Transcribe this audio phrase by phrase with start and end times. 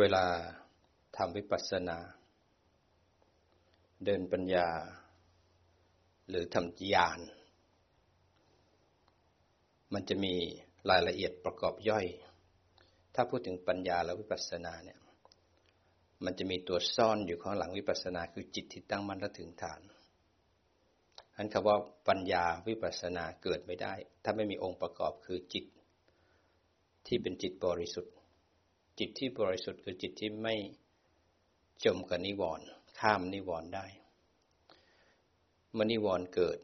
[0.00, 0.26] เวลา
[1.16, 1.98] ทำวิปัสสนา
[4.04, 4.68] เดินปัญญา
[6.28, 7.20] หรือทำญาณ
[9.92, 10.34] มันจะมี
[10.90, 12.06] รายละเอียดประกอบย่อย
[13.14, 14.98] ถ้าพูดถึงปัญญาและวิปัสสนาเนี่ย
[16.24, 19.80] มันจะมีตัวซ่อนอยู่ข้างหลังวิปัสสนา คือจิตที่ตั้งมั่นและถึงฐาน
[21.36, 21.76] อันคำว่า
[22.08, 23.94] ปัญญาวิปัสสนาเกิดไม่ได้
[24.24, 25.64] ถ้าไม่มีองค์ประกอบคือจิต
[27.06, 28.14] ที่เป็นจิตบริสุทธิ์
[29.00, 30.54] จิตที่บริสุทธิ์คือจิตที่ไม่
[31.84, 32.66] จมกับนิวรณ์
[32.98, 33.86] ข้ามนิวรณ์ได้
[35.72, 36.58] เมื่อนิวรณ์เกิด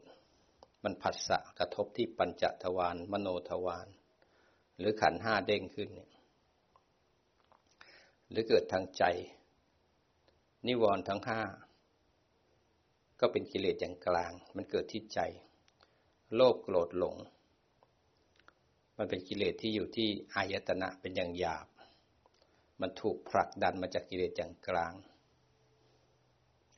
[0.83, 3.87] มันผัสสะกระทบที่ปัญจทวารมโนทวาร
[4.77, 6.11] หรือขันห้าเด้งขึ้นเนี่ย
[8.29, 9.03] หรือเกิดทางใจ
[10.67, 11.41] นิวรณ์ทั้งห้า
[13.19, 15.19] ก็เป็นกิเลสอย่างกลาง มันเกิดที่ใจ
[16.35, 17.17] โลภโกรธหลง
[18.97, 21.67] มันเป็นกิเลสที่อยู่ที่อายตนะเป็นอย่างหยาบ
[22.81, 24.93] มันถูกผลักดันมาจากกิเลสอย่างกลาง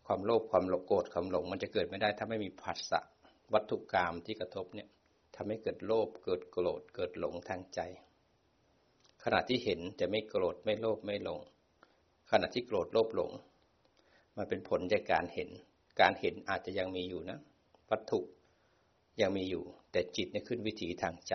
[0.06, 3.00] ความโลภความโกรธความหลง มันจะเกิดไม่ได้ถ้าไม่มีผัสสะ
[3.54, 4.88] วัตถุกรรมที่กระทบเนี่ย
[5.36, 7.80] ทำให้เกิดโลภเกิดโกรธเกิดหลงทางใจ
[9.24, 11.40] ขณะที่เห็นจะไม่โกรธไม่โลภไม่หลง
[12.32, 13.32] ขณะที่โกรธโลภหลง
[14.38, 15.50] มันเป็นผลจากการเห็น
[16.02, 17.40] การเห็นอาจจะยังมีอยู่นะ
[17.90, 18.20] วัตถุ
[19.22, 21.34] ยังมีอยู่ แต่จิตเนี่ยขึ้นวิถีทางใจ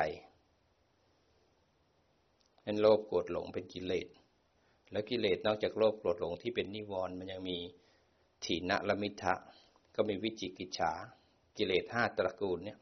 [2.66, 4.06] นั้นโลภโกรธหลงเป็นกิเลส
[4.94, 7.58] แล้วกิเลสนอกจากโลภโกรธหลงที่เป็นนิวรณ์มันยังมี
[8.44, 9.34] ถีนละมิทะ
[9.94, 10.92] ก็มีวิจิกิจฉา
[11.56, 12.78] กิเลสห้าตระกูลเนี่ย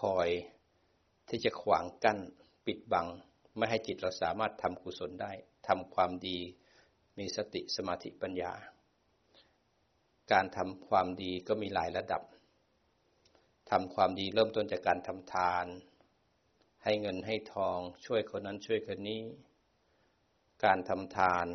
[0.00, 0.28] คอย
[1.28, 2.18] ที่จะขวางกั้น
[2.66, 3.06] ปิดบัง
[3.56, 5.32] ไม่ให้จิตเราสามารถทำกุศลได้
[5.68, 6.38] ทำความดี
[7.18, 8.52] มีสติสมาธิปัญญา
[10.32, 12.22] การทำความดีก็มีหลายระดับ
[13.70, 15.66] ทำความดีเริ่มต้นจากการทำทาน
[16.84, 19.20] ให้เงินให้ทองช่วยคนนั้นช่วยคนนี้
[20.64, 21.46] การทำทาน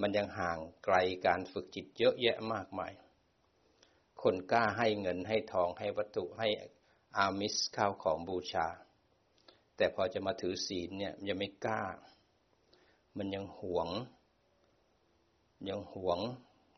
[0.00, 0.96] มันยังห่างไกล
[1.26, 2.92] การฝึกจิตเยอะแยะมากมาย
[4.22, 6.48] คนกล้าให้เงินให้ทองให้วัตถุให้
[7.16, 8.68] อามิสข้าวของบูชา
[9.76, 11.82] แต่พอจะมาถือศีลเนี่ยยังไม่กล้า
[13.16, 13.88] มันยังหวง
[15.68, 16.18] ยังหวง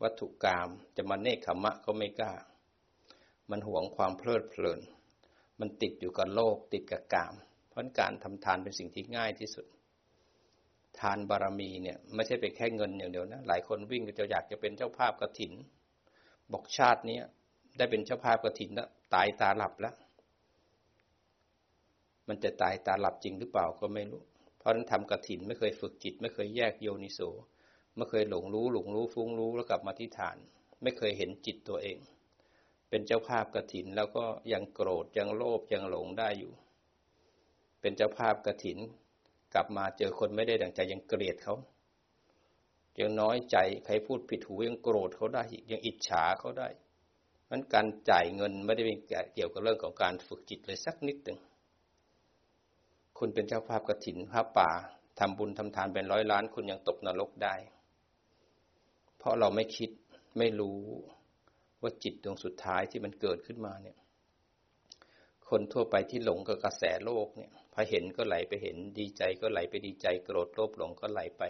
[0.03, 2.35] วัตถุกรรมจะมาเนคขมะก็ไม่กล้า
[3.51, 4.81] มันหวงความเพลิดเพลิน
[5.61, 7.35] มันติดอยู่กับโลกติดกับกาม
[7.69, 9.67] เพราะการทำทานเป็นสิ่งที่ง่ายที่สุด
[11.01, 15.53] ทานบารมีเนี่ย ไม่ใช่ไปแค่เงินอย่างเดียวนะ หลายคนวิ่งก็จะอยากจะเป็นเจ้าภาพกระถิน
[16.53, 17.19] บอกชาตินี้
[17.77, 19.95] ได้เป็นเจ้าภาพกระถินแล้วตายตาหลับแล้ว
[22.29, 24.23] มันจะตายตาหลับจริงหรือเปล่าก็ไม่รู้
[24.59, 27.21] เพราะนั้นทำกระถินไม่เคยฝึกจิต ไม่เคยแยกโยนิโส
[27.97, 30.37] ไม่เคยหลงรู้หลงรู้ฟุ้งรู้แล้วกลับมาที่ฐาน
[30.83, 31.99] ไม่เคยเห็นจิตตัวเอง
[32.89, 36.53] เป็นเจ้าภาพกระถินแล้วก็ยังโกรธยังโลภยังหลงได้อยู่
[37.81, 38.79] เป็นเจ้าภาพกระถิน
[39.55, 41.55] กลับมาเจอคนไม่ได้ดังใจยังเกลียดเขา
[42.99, 46.69] ยังน้อยใจใครพูดผิดหูยังโกรธเขาได้ยังอิจฉาเขาได้
[47.51, 48.99] นั้นการจ่ายเงินไม่ได้เป็น
[49.35, 51.39] เกี่ยวกับเรื่องของการฝึกจิตเลยสักนิดหนึ่ง
[53.19, 54.71] คุณเป็นเจ้าภาพกระถินพระป่า
[55.19, 57.55] ทำบุญทำทานเป็นร้อยล้าน คุณยังตกนรกได้
[59.19, 59.91] เพราะเราไม่คิด
[60.39, 60.79] ไม่รู้
[61.83, 63.99] ว่าจิตดวงสุดท้ายที่มันเกิดขึ้นมาเนี่ย
[65.49, 71.43] คนทั่วไปที่หลงกับกระแสโลกเนี่ย พอเห็นก็ไหลไปเห็น ดีใจก็ไหลไปดีใจ โกรธโลภหลงก็ไหลไป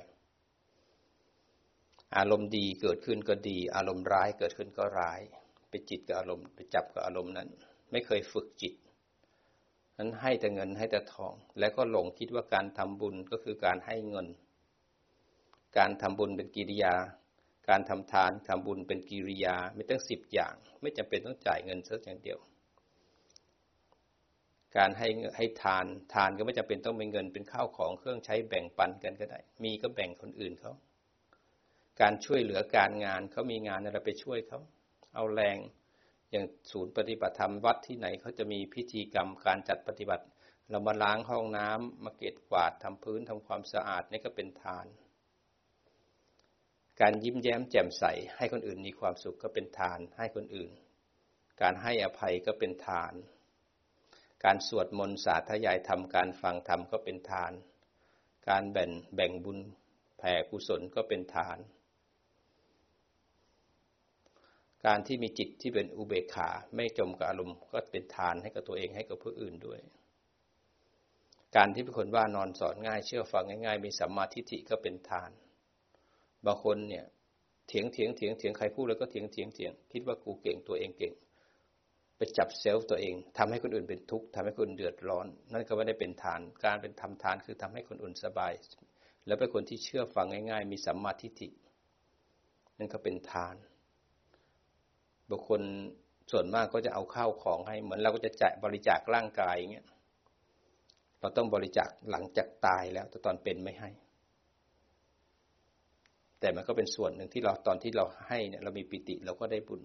[2.17, 5.21] อารมณ์ดีเกิดขึ้นก็ดี อารมณ์ร้ายเกิดขึ้นก็ร้าย
[5.69, 7.49] ไปจิตกับอารมณ์ไปจับกับอารมณ์นั้น
[7.91, 8.75] ไม่เคยฝึกจิต
[9.99, 14.27] นั้นให้แต่เงินให้แต่ทอง แล้วก็หลงคิดว่าการทำบุญก็คือการให้เงิน
[15.79, 16.95] การทำบุญเป็นกิริยา
[17.69, 22.39] การทำทานทำบุญเป็นกิริยา ไม่ตั้งสิบอย่าง ไม่จำเป็นต้องจ่ายเงินสักอย่างเดียว
[24.77, 30.73] การให้ให้ทานทานก็ไม่จำเป็นต้องเป็นเงินเป็นข้าวของเครื่องใช้แบ่งปันกันก็ได้ มีก็แบ่งคนอื่นเขา
[32.01, 34.61] การช่วยเหลือการงานเขามีงานอะไรไปช่วยเขา
[35.15, 35.59] เอาแรง
[36.31, 40.25] อย่างศูนย์ปฏิบัติธรรมวัดที่ไหนเขาจะมีพิธีกรรมการจัดปฏิบัติ
[40.71, 44.87] เรามาล้างห้องน้ำมาเก็บกวาดทำพื้นทำความสะอาดนี่ก็เป็นทาน
[47.01, 48.05] การยิ้มแย้มแจ่มใส
[48.37, 50.71] ให้คนอื่นมีความสุขก็เป็นทาน ให้คนอื่น
[51.61, 53.13] การให้อภัยก็เป็นทาน
[54.45, 57.53] การสวดมนต์สาธยายธรรมการฟังธรรมก็เป็นทาน
[58.49, 59.59] การแบ่งแบ่งบุญ
[60.19, 61.59] แผ่กุศลก็เป็นทาน
[64.87, 69.81] การที่มีจิตที่เป็นอุเบกขาไม่จมกับอารมณ์ก็เป็นทานให้กับตัวเองให้กับผู้อื่นด้วย
[71.57, 75.31] การที่เป็นคนว่านอนสอนง่ายเชื่อฟังง่าย ๆ มีสัมมาทิฏฐิก็เป็นทาน
[76.45, 77.05] บางคนเนี่ย
[77.69, 81.13] เถียงเถียงเถียงเถียงใครพูดแล้วก็เถียงเถียงเถียงคิดว่ากูเก่งตัวเองเก่ง
[82.39, 88.53] จับเซลล์ตัวเองทำให้คนอื่นเป็นทุกข์ทำให้คนเดือดร้อน นั่นก็ไม่ได้เป็นทาน การเป็นทำทานคือทำให้คนอื่นสบาย
[89.27, 91.49] แล้วเป็นคนที่เชื่อฟังง่าย ๆ มีสัมมาทิฏฐิ
[92.79, 93.55] นั่นก็เป็นทาน
[95.31, 95.63] บุคคล
[96.31, 99.87] ส่วนมากก็จะเอาข้าวของให้ เหมือนเราก็จะจ่ายบริจาคร่างกายอย่างเงี้ย
[101.21, 103.91] เราต้องบริจาคหลังจากตายแล้ว แต่ตอนเป็นไม่ให้
[106.41, 109.83] แต่มันก็เป็นส่วนหนึ่งที่เราตอนที่เราให้เนี่ย เรามีปิติเราก็ได้บุญ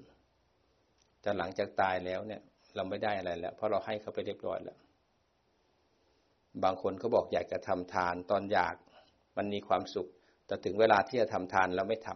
[1.22, 2.42] แต่หลังจากตายแล้วเนี่ย
[2.76, 4.78] เราไม่ได้อะไรแล้ว เพราะเราให้เขาไปเรียบร้อยแล้ว
[6.64, 8.76] บางคนเขาบอกอยากจะทำทานตอนอยาก
[9.38, 10.08] มันมีความสุข
[10.48, 12.10] แต่ถึงเวลาที่จะทำทานแล้วไม่ท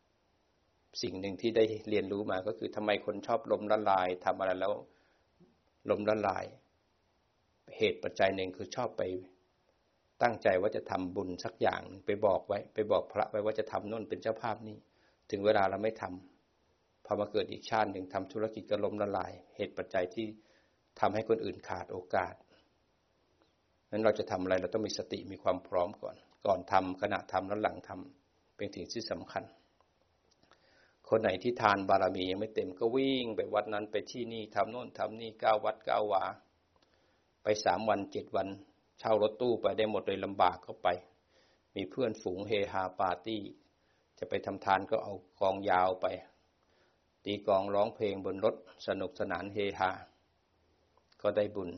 [0.00, 4.72] ำสิ่งหนึ่งที่ได้เรียนรู้มาก็คือทำไมคนชอบลมละลายทำอะไรแล้ว
[5.90, 6.44] ลมละลาย
[7.76, 9.02] เหตุปัจจัยหนึ่งคือชอบไป
[10.22, 14.76] ตั้งใจว่าจะทำบุญสักอย่างไปบอกไว้ ไปบอกพระไว้ว่าจะทำน่นเป็นเจ้าภาพนี้
[15.30, 16.37] ถึงเวลาเราไม่ทำ
[17.10, 20.26] พอมาเกิดอีกชาติหนึ่งทำธุรกิจก็ล้มละลาย เหตุปัจจัยที่
[21.00, 22.34] ทำให้คนอื่นขาดโอกาส
[23.90, 26.16] นั้นเราจะทำอะไรเราต้องมีสติมีความพร้อมก่อน
[26.46, 29.44] ก่อนทำขณะทำแล้วหลังทำเป็นสิ่งที่สำคัญ
[31.08, 36.24] คนไหนที่ทานบารมียังไม่เต็มก็วิ่งไปวัดนั้นไปที่นี่ทำโน่นทำนี่ก้าววัดก้าวา
[37.42, 38.48] ไปสามวันเจ็ดวัน
[38.98, 40.88] เช่ารถตู้ไปได้หมดเลยลำบากก็ไป
[41.76, 43.42] มีเพื่อนฝูงเฮฮาปาร์ตี้
[44.18, 46.06] จะไปทำทานก็เอากองยาวไป
[47.24, 48.54] ตีกองร้องเพลงบนรถ
[48.86, 49.90] สนุกสนานเฮฮา
[51.22, 51.70] ก็ได้บุญ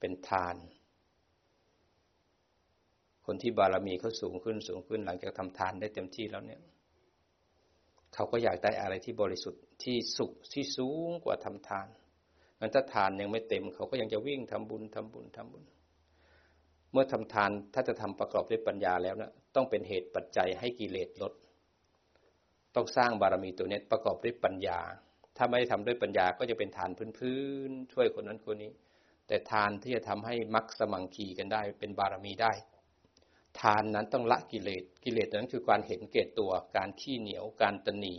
[0.00, 0.56] เป็นทาน
[3.26, 6.60] คนที่บารมีเขาสูงขึ้นสูงขึ้นหลังจากทำทานได้เต็มที่แล้วเนี่ย
[8.14, 11.86] เขาก็อยากได้อะไรที่บริสุทธิ์ที่สุขที่สูงกว่าทำทาน
[12.58, 15.64] มันถ้าทานยังไม่เต็ม เขาก็ยังจะวิ่งทำบุญทำบุญทำบุญ
[16.92, 21.32] เมื่อทำทานถ้าจะทำประกอบด้วยปัญญาแล้วนะต้องเป็นเหตุปัจจัยให้กิเลสลด
[22.74, 24.80] ต้องสร้างบารมีตัวนี้ประกอบด้วยปัญญา
[25.36, 28.72] ถ้าไม่ทำด้วยปัญญาก็จะเป็นทานพื้นๆช่วยคนนั้นคนนี้
[29.26, 32.52] แต่ทานที่จะทำให้มักสมังคีกันได้ เป็นบารมีได้
[33.60, 38.14] ทานนั้นต้องละกิเลสกิเลสนั้นคือการเห็นเกตตัวการขี้เหนียวการตนี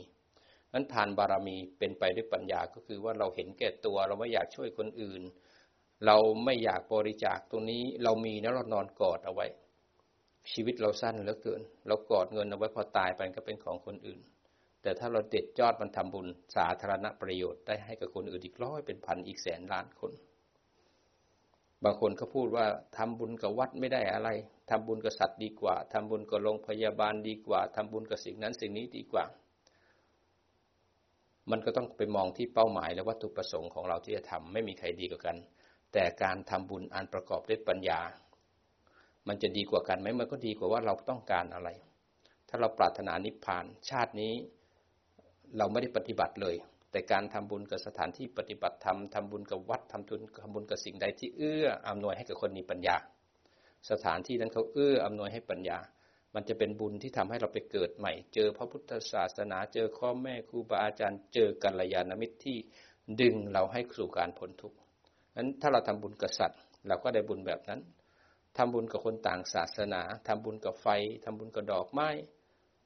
[0.74, 5.22] นั้นทานบารมีเป็นไปด้วยปัญญาก็คือว่าเราเห็นแก่ตัวเราไม่อยากช่วยคนอื่น
[6.06, 9.48] เราไม่อยากบริจาคตรงนี้เรามีแล้วเรานอนกอดเอาไว้
[10.52, 14.22] ชีวิตเราสั้นเหลือเกิน เรากอดเงินเอาไว้พอตายไปก็เป็นของคนอื่น
[14.82, 20.14] แต่ถ้าเราเด็ดยอดมันทำบุญสาธารณประโยชน์ได้ให้กับคนอื่นอีกร้อยเป็นพันอีกแสนล้านคน
[21.84, 22.66] บางคนเขาพูดว่า
[22.98, 24.30] ทำบุญกับวัดไม่ได้อะไร
[24.70, 29.26] ทำบุญกับสัตว์ดีกว่าทำบุญกับโรงพยาบาลดีกว่าทำบุญกับสิ่งนั้นสิ่งนี้ดีกว่า
[31.52, 35.38] มันก็ต้องไปมองที่เป้าหมายและวัตถุประสงค์ของเราที่จะทำไม่มีใครดีกว่ากัน
[35.94, 38.02] แต่การทำบุญอันประกอบด้วยปัญญา
[39.28, 41.70] มันจะดีกว่ากันไหมมันก็ดีกว่าว่าเราต้องการอะไร
[42.50, 44.34] ถ้าเราปรารถนานิพพานชาตินี้
[45.58, 46.56] เราไม่ได้ปฏิบัติเลย
[46.92, 52.96] แต่การทำบุญกับสถานที่ปฏิบัติธรรมทำบุญกับวัดทำบุญทำบุญกับสิ่งใดที่เอื้ออำนวยให้กับคนมีปัญญา
[53.92, 55.80] สถานที่นั้นเขาเอื้ออำนวยให้ปัญญา
[56.36, 62.58] มันจะเป็นบุญที่ทำให้เราไปเกิดใหม่ เจอพระพุทธศาสนาเจอข้อแม่ครูบาอาจารย์ เจอกัลยาณมิตรที่
[63.22, 64.78] ดึงเราให้สู่การพ้นทุกข์
[65.38, 67.80] นั้นถ้าเราทำบุญกับสัตว์เราก็ได้บุญแบบนั้น
[68.58, 70.88] ทำบุญกับคนต่างศาสนาทำบุญกับไฟ
[71.26, 72.10] ทำบุญกับดอกไม้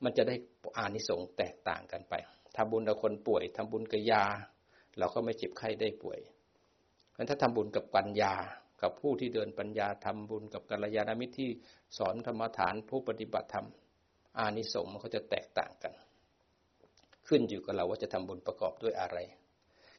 [0.03, 0.35] มันจะได้
[0.77, 2.13] อานิสงส์แตกต่างกันไป
[2.55, 4.23] ทำบุญกับคนป่วยทำบุญกับยา
[4.97, 6.19] เราก็ไม่เจ็บไข้ได้ป่วย
[7.15, 8.33] งั้นถ้าทำบุญกับปัญญา
[8.81, 11.49] กับผู้ที่เดินปัญญาทำบุญกับกัลยาณมิตรที่
[11.97, 13.67] สอนธรรมฐานผู้ปฏิบัติธรรม
[14.37, 15.93] อานิสงส์มันก็จะแตกต่างกัน
[17.27, 19.17] ขึ้นอยู่กับเราว่าจะทำบุญประกอบด้วยอะไร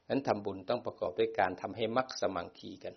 [0.09, 2.95] นั้นทำบุญต้องประกอบด้วยการทำให้มักสมังคีกัน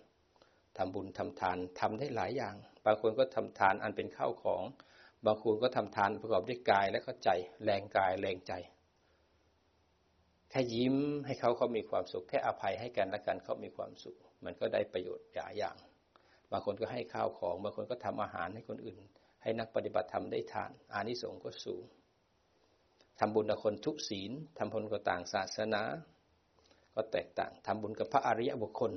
[0.78, 4.62] ทำบุญทำทานทำได้หลายอย่าง บางคนก็ทำทานอันเป็นข้าวของ
[5.26, 7.28] บางคนก็ทำทานประกอบด้วยกายและก็ใจ
[7.64, 8.52] แรงกายแรงใจ
[10.50, 15.76] แค่ยิ้มให้เขาเขามีความสุข แค่อภัยให้กันและกันเขามีความสุข มันก็ได้ประโยชน์หลายอย่าง
[16.50, 19.02] บางคนก็ให้ข้าวของ บางคนก็ทำอาหารให้คนอื่น
[19.42, 21.84] ให้นักปฏิบัติธรรมได้ทาน อานิสงส์ก็สูง
[23.18, 25.82] ทำบุญกับคนทุกศีลทำบุญกับต่างศาสนา
[26.94, 28.92] ก็แตกต่างทำบุญกับพระอริยบุคคล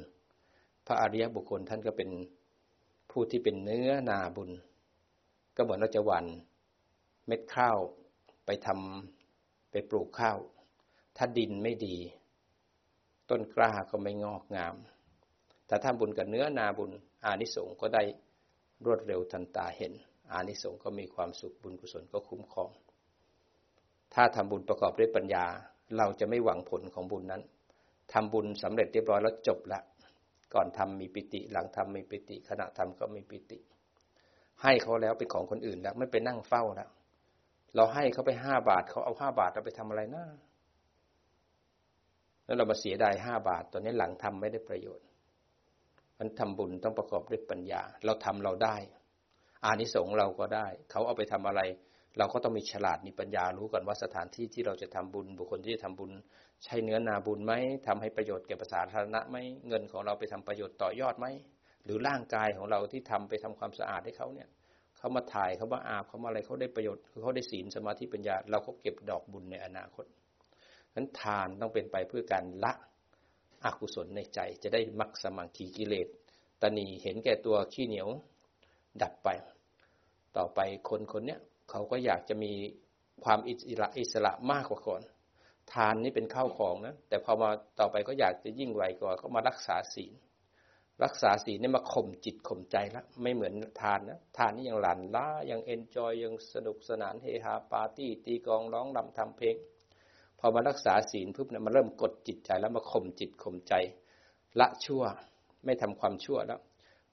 [0.88, 2.10] พระอริยบุคคลท่านก็เป็น
[3.12, 4.52] ผู้ที่เป็นเนื้อนาบุญ
[5.56, 6.26] ก็เหมือนเราจะหวัน
[7.28, 7.78] เม็ดข้าว
[8.46, 10.38] ไปทำไปปลูกข้าว
[11.17, 11.98] ถ้าดินไม่ดี
[13.29, 14.75] ต้นกล้าก็ไม่งอกงาม
[15.67, 16.91] แต่ถ้าบุญกับเนื้อนาบุญ
[17.25, 18.03] อานิสงส์ก็ได้
[18.86, 19.93] รวดเร็วทันตาเห็น
[20.32, 22.70] อานิสงส์ก็มีความสุขบุญกุศลก็คุ้มครอง
[24.13, 25.46] ถ้าทำบุญประกอบด้วยปัญญา
[25.98, 27.41] เราจะไม่หวังผลของบุญนั้น
[28.13, 29.82] ทำบุญสำเร็จเรียบร้อยแล้วจบละ
[30.53, 33.58] ก่อนทำมีปิติ หลังทำมีปิติ ขณะทำก็มีปิติ
[34.63, 36.89] ให้เขาแล้วเป็นของคนอื่นแล้วไม่ไปนั่งเฝ้าแล้ว
[37.75, 40.25] เราให้เขาไปห้าบาทเขาเอาห้าบาทเราไปทำอะไรนะ
[42.46, 45.06] แล้วเรามาเสียดายห้าบาท ตอนนี้หลังทำไม่ได้ประโยชน์
[46.20, 48.76] มันทำบุญต้องประกอบด้วยปัญญา เราทำเราได้
[49.66, 51.62] อานิสงส์เราก็ได้ เขาเอาไปทำอะไร
[52.18, 56.12] เราก็ต้องมีฉลาดมีปัญญารู้ก่อนว่าสถานที่ที่เราจะทำบุญ บุคคลที่จะทำบุญ
[56.64, 57.54] ใช้เนื้อนาบุญไหม
[57.88, 61.28] ทำให้ประโยชน์แก่ประสาธารณะไหมเงินของเราไปทำประโยชน์ต่อยอดไหม
[61.86, 64.50] หรือร่างกายของเราที่ทำไปทำความสะอาดให้เขาเนี่ย
[64.98, 70.06] เขามาถ่ายเขามาอาบเขามาอะไรเขาได้ประโยชน์คือเขาได้ศีลสมาธิปัญญา เราก็เก็บดอกบุญในอนาคต
[70.96, 72.74] นั้นทานต้องเป็นไปเพื่อการละ
[73.64, 76.08] อกุศลในใจ จะได้มรรคสมังคีกิเลส
[76.62, 78.08] ตระหนี่เห็นแก่ตัวขี้เหนียว
[79.02, 79.30] ดับไป
[80.38, 80.60] ต่อไป
[80.90, 82.52] คนคนเนี้ยเขาก็อยากจะมี
[83.24, 85.02] ความอิสระอิสระมากกว่าก่อน
[85.74, 90.14] ทานนี่เป็นข้าวของนะ แต่พอมาต่อไปก็อยากจะยิ่งไวกว่าก็มารักษาศีล
[91.04, 99.56] รักษาศีลนี่มาข่มจิตข่มใจละไม่เหมือนทานนะทานนี่ยังหลั่นล้ายัง enjoy ยังสนุกสนานเฮฮาปาร์ตี้ตีกลองร้องรำทำเพลง
[100.46, 103.74] อมารักษาศีลปุ๊บเนี่ยมันเริ่มกดจิตใจแล้วมาข่มจิตข่มใจ
[104.60, 105.04] ละชั่ว
[105.66, 106.60] ไม่ทำความชั่วแล้ว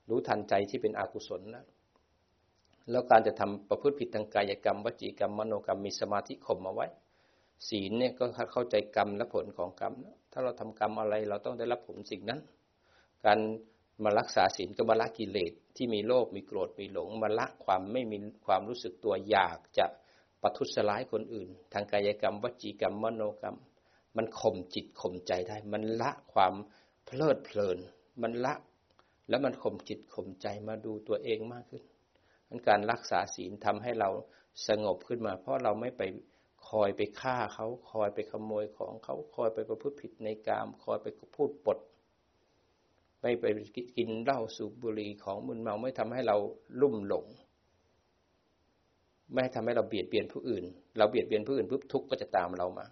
[0.09, 1.65] รู้ทันใจที่เป็นอกุศลแล้ว
[2.91, 6.87] แล้วการจะทำประพฤติผิดทางกายกรรม วจีกรรมมโนกรรมมีสมาธิข่มเอาไว้
[7.69, 9.93] ศีลเนี่ยก็เข้าใจกรรมและผลของกรรม
[10.33, 12.41] ถ้าเราทำกรรมอะไรเราต้องได้รับผลสิ่งนั้น
[13.25, 13.39] การ
[14.05, 19.87] มารักษาศีลก็มาละกิเลสที่มีโลภมีโกรธมีหลงมาละความไม่มีความรู้สึกตัวอยากจะ
[20.43, 23.59] ประทุษร้ายคนอื่น ทางกายกรรม วจีกรรม มโนกรรม
[24.17, 26.55] มันข่มจิตข่มใจได้ มันละความ
[27.07, 27.79] เพลิดเพลิน
[28.23, 28.55] มันละ
[29.29, 31.85] แล้วมันข่มจิตข่มใจมาดูตัวเองมากขึ้น
[32.69, 34.11] การรักษาศีลทำให้เรา
[34.69, 36.03] สงบขึ้นมา เพราะเราไม่ไป
[36.69, 41.07] คอยไปฆ่าเขาคอยไปขโมยของเขาคอยไปประพฤติผิดในกาม คอยไป
[41.37, 41.79] พูดปด
[43.21, 43.45] ไม่ไป
[43.97, 46.37] กินเหล้าสูบบุหรี่ของมึนเมาไม่ทำให้เรา
[46.81, 47.27] ลุ่มหลง
[49.33, 50.65] ไม่ให้ทำให้เราเบียดเบียนผู้อื่น
[50.99, 52.87] เราเบียดเบียนผู้อื่นปุ๊บทุกข์ก็จะตามเรามา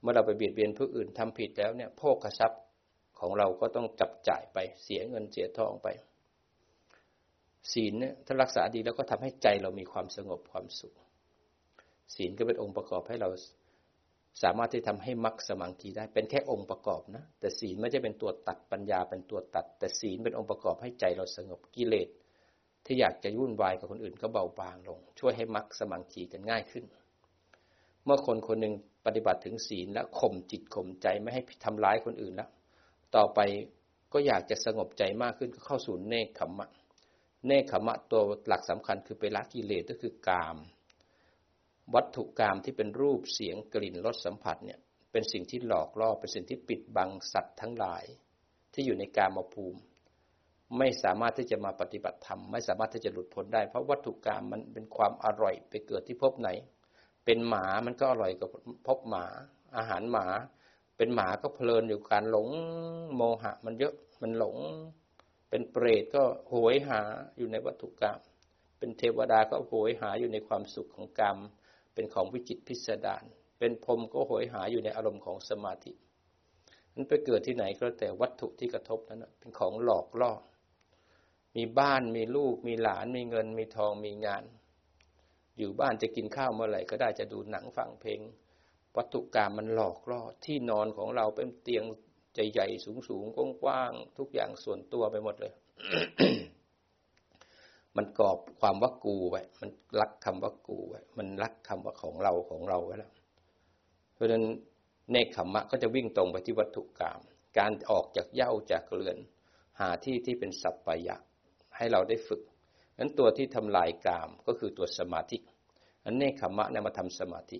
[0.00, 2.60] เมื่อเราไปเบียดเบียนผู้อื่นทำผิดแล้วเนี่ยโภคทรัพย์
[3.20, 5.88] ของเราก็ต้องจับจ่ายไปเสียเงินเสียทองไป
[7.72, 10.94] ศีลเนี่ยถ้ารักษาดีแล้วก็ทำให้ใจเรามีความสงบความสุข
[12.16, 13.28] ศีลก็เป็นองค์ประกอบให้เรา
[14.42, 22.08] สามารถที่ทำให้มรรคสมังคีได้ เป็นแค่องค์ประกอบนะ แต่ศีลไม่ใช่เป็นตัวตัดปัญญาเป็นตัวตัด แต่ศีลเป็นองค์ประกอบให้ใจเราสงบกิเลส
[22.86, 26.84] ที่อยากจะยุ่นวายกับคนอื่นก็เบาบางลง ช่วยให้มรรคสมังคีกันง่ายขึ้น
[28.04, 28.74] เมื่อคนคนหนึ่ง
[29.06, 32.50] ปฏิบัติถึงศีลและข่มจิตข่มใจไม่ให้ทำร้ายคนอื่นแล้ว
[33.16, 33.40] ต่อไป
[34.12, 36.68] ก็อยากจะสงบใจมากขึ้นก็เข้าสู่เนคขมะ
[37.46, 40.56] เนคขมะตัวหลักสำคัญคือไปละกิเลสก็คือกาม
[41.94, 44.78] วัตถุกามที่เป็นรูปเสียงกลิ่นรสสัมผัสเนี่ย
[45.12, 48.04] เป็นสิ่งที่หลอกล่อเป็นสิ่งที่ปิดบังสัตว์ทั้งหลาย
[48.72, 49.80] ที่อยู่ในกามภูมิ
[50.78, 56.48] ไม่สามารถที่จะมาปฏิบัติธรรมไม่สามารถที่จะหลุดพ้นได้ เพราะวัตถุกามมันเป็นความอร่อยไปเกิดที่พบไหน
[57.24, 58.48] เป็นหมามันก็อร่อยกว่า
[58.86, 59.24] พบหมา
[59.76, 60.26] อาหารหมา
[60.96, 62.48] เป็นหมาก็เพลินอยู่การหลง
[63.16, 64.56] โมหะ มันเยอะมันหลง
[65.48, 67.00] เป็นเปรตก็โหยหา
[67.38, 68.18] อยู่ในวัตถุกรรม
[68.78, 71.36] เป็นเทวดาก็โหยหาอยู่ในความสุขของกรรม
[71.94, 73.24] เป็นของวิจิตพิสดาร
[73.58, 75.92] เป็นพรมก็โหยหาอยู่ในอารมณ์ของสมาธิ
[76.94, 80.32] นั้นไปเกิดที่ไหนก็แต่วัตถุที่กระทบนั้นเป็นของหลอกล่อ
[81.56, 84.44] มีบ้านมีลูก มีหลาน มีเงิน มีทองมีงาน
[85.58, 88.20] อยู่บ้านจะกินข้าวเมื่อไหร่ก็ได้จะดูหนังฟังเพลง
[88.96, 91.84] วัตถุกรรมมันหลอกล่อที่นอนของเราเป็นเตียง
[92.34, 93.24] ใหญ่ๆสูงสูง
[93.62, 95.52] กว้างๆทุกอย่างส่วนตัวไปหมดเลย
[97.96, 103.12] มันกรอบความว่ากูไว้มันรักคำว่ากูไว้มันรักคำว่าของเราของเราไว้แล้ว
[104.14, 104.44] เพราะฉะนั้น
[105.10, 107.20] เนคขมมะก็จะวิ่งตรงไปที่วัตถุกรรม
[107.58, 109.16] การออกจากเย้าจากเรือน
[109.80, 111.16] หาที่ที่เป็นสัพพยะ
[111.76, 112.42] ให้เราได้ฝึก
[112.98, 115.38] นั้นตัวที่ทำลายกามก็คือตัวสมาธิ
[116.04, 117.58] อันเนคขมมะเนี่ยมาทำสมาธิ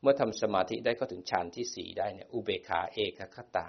[0.00, 3.66] เมื่อทำสมาธิได้ก็ถึงฌานที่สี่ได้เนี่ยอุเบขาเอกคตา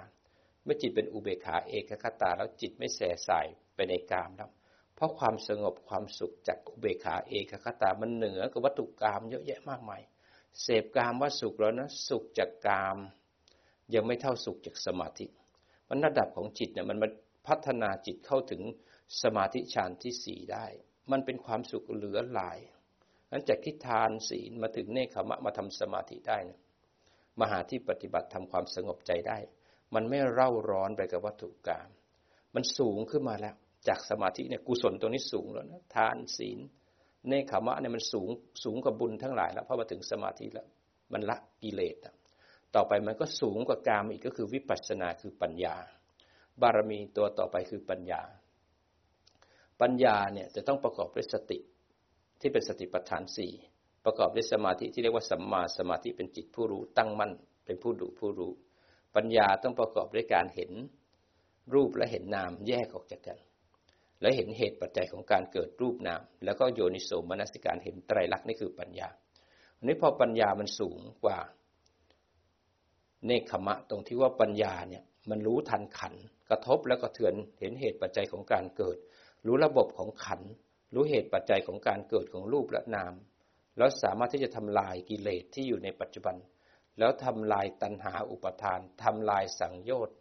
[0.64, 4.50] เมื่อจิตเป็นอุเบกขาเอกคตา แล้วจิตไม่แสสายไปในกามแล้ว
[4.94, 10.02] เพราะความสงบความสุขจากอุเบกขาเอกคตา มันเหนือกับวัตถุกรรมเยอะแยะมากมาย
[10.62, 12.98] เสพกามว่าสุขแล้วนะสุขจากกาม
[13.94, 15.26] ยังไม่เท่าสุขจากสมาธิ
[15.88, 17.08] มันระดับของจิตเนี่ยมันมา
[17.48, 18.62] พัฒนาจิตเข้าถึง
[19.22, 20.66] สมาธิฌานที่สี่ได้
[21.10, 22.58] มันเป็นความสุขเหลือหลาย
[23.30, 26.58] นั้นจากที่ทานศีลมาถึงเนคขมะมาทำสมาธิได้นะ
[27.40, 29.38] มหาที่ปฏิบัติทำความสงบใจได้
[29.94, 31.88] มันไม่เร่าร้อนไปกับวัตถุกรรม
[32.54, 33.54] มันสูงขึ้นมาแล้ว
[33.88, 36.58] จากสมาธิเนี่ยกุศลตรงนี้สูงแล้วนะทานศีล
[37.28, 38.28] เนคขมะเนี่ยมันสูง
[38.64, 40.66] สูงกว่าบุญทั้งหลายแล้วพราะมาถึงสมาธิแล้ว
[41.12, 41.96] มันละกิเลส
[42.74, 45.76] ต่อไปมันก็สูงกว่ากามอีกก็คือวิปัสสนาคือปัญญา
[46.62, 48.22] บารมีตัวต่อไปคือปัญญา
[49.82, 51.58] ปัญญาเนี่ยจะต้องประกอบด้วยสติ
[52.40, 53.52] ที่เป็นสติปัฏฐานสี่
[54.04, 57.32] ประกอบด้วยสมาธิที่เรียกว่าสัมมาสมาธิเป็นจิตผู้รู้ตั้งมั่น
[57.64, 58.52] เป็นผู้ดูผู้รู้
[59.16, 60.70] ปัญญาต้องประกอบด้วยการเห็น
[61.74, 63.38] รูปและเห็นนามแยกออกจากกัน
[64.20, 69.08] และเห็นเหตุปัจจัยของการเกิดรูปนาม แล้วก็โยนิโสมนสิการเห็นไตรลักษณ์นี่คือปัญญา
[69.76, 71.38] อันนี้พอปัญญามันสูงกว่า
[73.26, 76.14] เนคขมะตรงที่ว่าปัญญาเนี่ยมันรู้ทันขัน
[76.50, 78.98] กระทบแล้วก็เถือนเห็นเหตุปัจจัยของการเกิด
[79.46, 80.42] รู้ระบบของขัน
[80.94, 83.14] รู้เหตุปัจจัยของการเกิดของรูปและนาม
[83.78, 86.36] แล้วสามารถที่จะทำลายกิเลสที่อยู่ในปัจจุบัน
[86.98, 90.16] แล้วทำลายตัณหาอุปทานทำลายสังโยชน์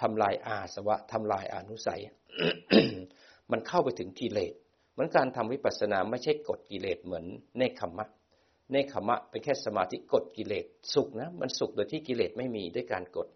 [0.00, 2.00] ทำลายอาสวะทำลายอนุสัย
[3.50, 4.54] มันเข้าไปถึงกิเลส
[4.92, 7.24] เหมือนการทำวิปัสสนาไม่ใช่กดกิเลสเหมือน
[7.56, 8.06] เนคขมะ
[8.70, 13.28] เนคขมะเป็นแค่สมาธิกดกิเลสสุขนะ มันสุขโดยที่กิเลสไม่มีด้วยการกด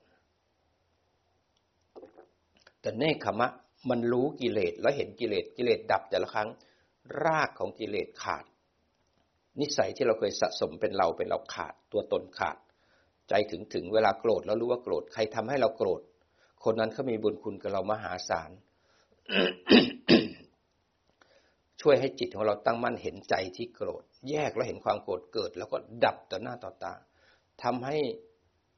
[2.80, 3.48] แต่เนคขมะ
[3.90, 6.48] มันรู้กิเลสแล้วเห็นกิเลสกิเลสดับแต่ละครั้ง
[7.24, 8.44] รากของกิเลสขาด
[9.60, 12.58] นิสัยที่เราเคยสะสมเป็นเราเป็นเราขาด ตัวตนขาด
[13.28, 16.00] ใจถึงถึงเวลาโกรธแล้วรู้ว่าโกรธใครทำให้เราโกรธ
[16.64, 18.50] คนนั้นเขามีบุญคุณกับเรามหาศาล
[21.80, 26.94] ช่วยให้จิตของเราตั้งมั่นเห็นใจที่โกรธ แยกแล้วเห็นความโกรธเกิด แล้วก็ดับต่อหน้าต่อตา
[27.62, 27.96] ทำให้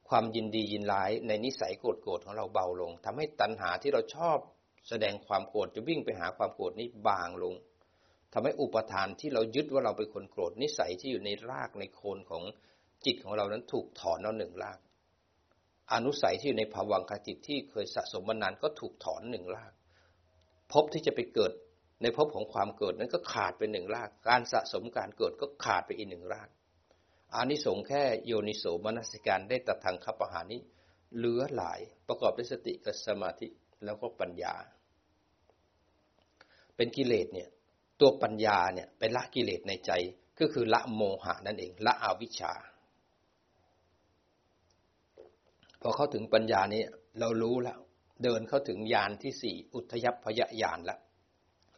[0.09, 4.37] ความยินดียินร้ายในนิสัยโกรธโกรธของเราเบาลงทำให้ตัณหาที่เราชอบ
[4.89, 7.55] แสดงความโกรธจะวิ่งไปหาความโกรธนี้บางลง
[8.33, 12.43] ทำให้อุปทานที่เรายึดว่าเราเป็นคนโกรธนิสัยที่อยู่ในรากในโคนของ
[13.05, 14.79] จิตของเรานั้นถูกถอนเอาหนึ่งราก
[15.93, 19.71] อนุสัยที่อยู่ในภวังคจิตที่เคยสะสมมานานก็ถูกถอนหนึ่งราก
[20.71, 21.51] พบที่จะไปเกิด
[22.01, 26.49] ในภพของความเกิดนั้นก็ขาดไปหนึ่งราก การสะสมการเกิดก็ขาดไปอีกหนึ่งราก
[27.33, 30.61] อานิสงส์แค่โยนิโสมนสิการได้ตัดทางขับอาหารนี้
[31.15, 33.47] เหลือหลายประกอบด้วยสติกับสมาธิ
[33.85, 34.53] แล้วก็ปัญญา
[36.75, 37.49] เป็นกิเลสเนี่ย
[37.99, 39.91] ตัวปัญญาเนี่ยเป็นละกิเลสในใจ
[40.39, 42.53] ก็คือละโมหะนั่นเอง ละอวิชชา
[45.81, 46.83] พอเข้าถึงปัญญานี้
[47.19, 47.79] เรารู้แล้ว
[48.23, 50.99] เดินเข้าถึงญาณที่สี่อุทยพยญาณแล้ว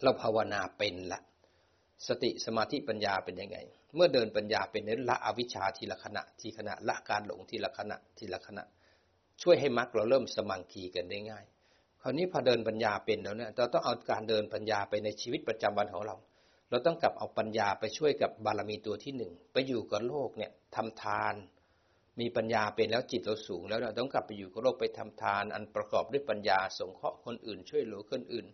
[0.04, 1.20] เราภาวนาเป็นละ
[2.08, 3.58] สติสมาธิปัญญาเป็นยังไง
[3.96, 8.64] เมื่อเดินปัญญาเป็นนั้นละอวิชชาทีละขณะ ทีขณะละการหลงทีละขณะทีละขณะ
[9.42, 11.46] ช่วยให้มรรคเราเริ่มสมังคีกันได้ง่าย
[12.06, 16.16] คราวนี้พอเดินปัญญาเป็นแล้วเนี่ยเราต้องเอาการเดินปัญญาไปในชีวิตประจำวันของเรา
[16.70, 21.34] เราต้องกลับเอาปัญญาไปช่วยกับบารมีตัวที่หนึ่งไปอยู่กับโลกเนี่ยทำทาน
[22.20, 28.46] มีปัญญาเป็นแล้วจิตเราสูง แล้วเราต้องกลับไปอยู่กับโลกไปทำทาน อันประกอบด้วยปัญญาสงเคราะห์คนอื่น ช่วยเหลือคนอื่น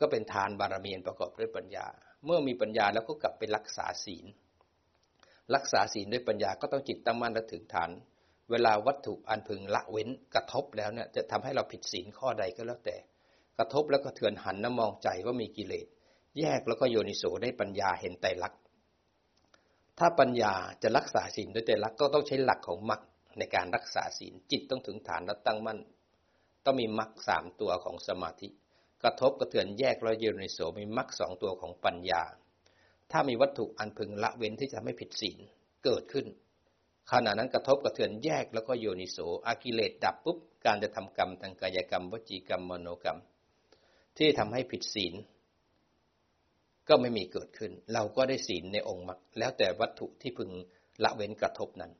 [0.00, 1.86] ก็เป็นทานบารมีประกอบด้วยปัญญา
[2.24, 4.24] เมื่อมีปัญญาแล้วก็กลับไปรักษาศีล
[5.54, 7.90] รักษาศีลด้วยปัญญาก็ต้องจิตตั้งมั่นและถึงฐาน
[8.50, 12.96] เวลาวัตถุอันพึงละเว้นกระทบแล้วเนี่ยจะทำให้เราผิดศีลข้อใดก็แล้วแต่
[13.58, 15.86] กระทบแล้วก็เถือนหันน้ำมองใจว่ามีกิเลส
[16.38, 18.60] แยกแล้วก็โยนิโสได้ปัญญาเห็นไตรลักษณ์
[19.98, 23.00] ถ้าปัญญาจะรักษาศีลด้วยไตรลักษณ์ก็ต้องใช้หลักของมรรค
[23.38, 25.78] ในการรักษาศีลจิตต้องถึงฐานและตั้งมั่น
[26.64, 28.48] ต้องมีมรรคสามตัวของสมาธิ
[29.02, 32.22] กระทบกระเทือนแยกรอยโยนิโสมีมรรคสองตัวของปัญญา
[33.12, 35.38] ถ้ามีวัตถุอันพึงละเว้นที่จะไม่ผิดศีล
[35.84, 36.26] เกิดขึ้น
[37.12, 43.18] ขณะนั้นกระทบกระเทือนแยกแล้วก็โยนิโสอากิเลสดับปุ๊บการจะทำกรรมทางกายกรรม วจีกรรมมโนกรรม
[44.16, 45.14] ที่ทำให้ผิดศีล
[46.88, 50.50] ก็ไม่มีเกิดขึ้น เราก็ได้ศีลในองค์มรรคแล้วแต่วัตถุที่พึง
[51.04, 51.92] ละเว้นกระทบนั้น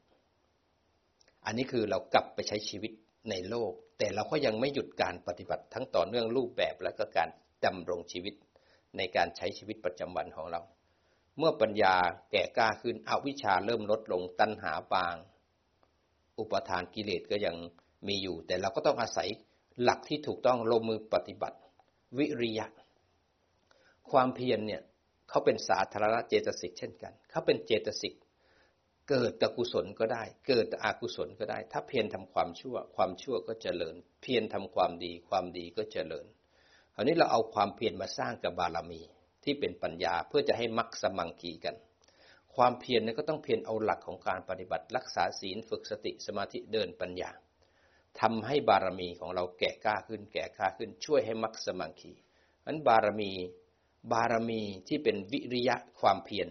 [1.47, 2.93] อันนี้คือเรากลับไปใช้ชีวิต
[3.31, 7.29] ในโลก แต่เราก็ยังไม่หยุดการปฏิบัติทั้งต่อเนื่องรูปแบบและก็การ
[7.65, 8.35] ดำรงชีวิต
[8.97, 10.61] ในการใช้ชีวิตประจำวันของเรา
[11.39, 11.95] เมื่อปัญญา
[12.31, 15.15] แก่กล้าขึ้นอวิชชาเริ่มลดลงตัณหาบาง
[16.39, 17.57] อุปทานกิเลสก็ยัง
[18.09, 19.29] มีอยู่ แต่เราก็ต้องอาศัย
[19.83, 21.59] หลักที่ถูกต้องลงมือปฏิบัติ
[22.19, 22.67] วิริยะ
[24.11, 24.83] ความเพียรเนี่ย
[25.29, 28.15] เขาเป็นสาธารณเจตสิกเช่นกันเขาเป็นเจตสิก
[29.09, 36.27] เกิดแต่กุศลก็ได้ เกิดแต่อกุศลก็ได้ ถ้าเพียรทำความชั่ว ความชั่วก็เจริญ เพียรทำความดี ความดีก็เจริญ
[36.95, 39.03] คราวนี้เราเอาความเพียรมาสร้างกับบารมี
[39.47, 41.77] ที่เป็นปัญญาเพื่อจะให้มักสมังคีกัน
[42.55, 47.31] ความเพียรนี่ก็ต้องเพียรเอาหลักของการปฏิบัติรักษาศีลฝึกสติสมาธิเดินปัญญา
[48.21, 52.13] ทำให้บารมีของเราแก่กล้าขึ้น แก่กล้าขึ้นช่วยให้มักสมังคี
[52.67, 53.33] นั้นบารมี
[54.13, 56.49] บารมีที่เป็นวิริยะความเพียร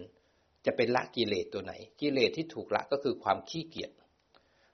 [0.65, 3.91] จะเป็นละกิเลสตัวไหน กิเลสที่ถูกละก็คือความขี้เกียจ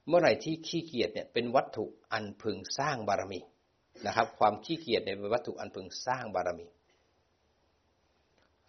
[0.07, 3.39] เมื่อไหร่ที่ขี้เกียจเนี่ยเป็นวัตถุอันพึงสร้างบารมี
[4.05, 6.67] นะครับ ความขี้เกียจในวัตถุอันพึงสร้างบารมี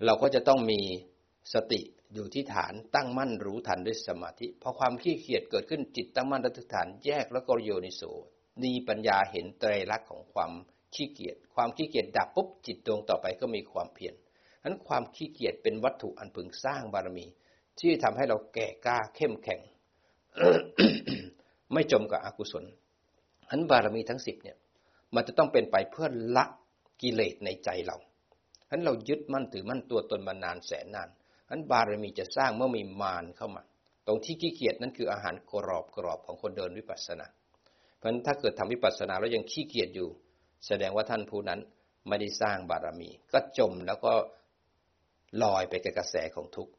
[0.05, 0.81] เราก็จะต้องมี
[1.55, 1.81] สติ
[2.15, 8.03] อยู่ที่ฐานตั้งมั่นรู้ทันด้วยสมาธิพอความขี้เกียจเกิดขึ้นจิตตั้งมั่นรัฐฐานแยกแล้วก็โยนิโส
[8.63, 10.53] มีปัญญาเห็นไตรลักษณ์ของความ
[10.95, 14.15] ขี้เกียจความขี้เกียจดับปุ๊บจิตดวงต่อไปก็มีความเพียร
[14.65, 17.27] นั้นความขี้เกียจเป็นวัตถุอันพึงสร้างบารมี
[17.81, 19.61] ที่ทำให้เราแก่กล้าเข้มแข็ง
[21.73, 22.65] ไม่จมกับอกุศล
[23.51, 24.57] นั้นบารมีทั้งสิบเนี่ย
[25.15, 26.45] มันจะต้องเป็นไปเพื่อละ
[27.03, 27.97] กิเลสในใจเรา
[28.75, 31.09] ฉั้นเรายึดมั่นถือมั่นตัวตนมานานแสนนาน
[31.49, 33.63] ฉั้นบารมีจะสร้างเมื่อมีมารเข้ามา
[34.07, 37.27] ตรงที่ขี้เกียจนั่นคืออาหารกรอบกรอบของคนเดินวิปัสสนา
[37.97, 40.09] เพราะฉะนั้นถ้าเกิดทำวิปัสสนาแล้วยังขี้เกียจอยู่
[40.67, 41.61] แสดงว่าท่านผู้นั้น
[42.09, 44.13] ไม่ได้สร้างบารมี ก็จมแล้วก็
[45.43, 46.73] ลอยไปกับกระแสของทุกข์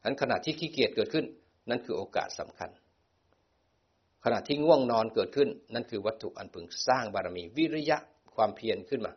[0.00, 1.26] ฉะนั้นขณะที่ขี้เกียจเกิดขึ้น
[1.68, 2.70] นั่นคือโอกาสสำคัญ
[4.24, 7.98] ขณะที่ง่วงนอนเกิดขึ้น นั่นคือวัตถุอันพึงสร้างบารมีวิริยะ
[8.34, 9.12] ความเพียรขึ้นมา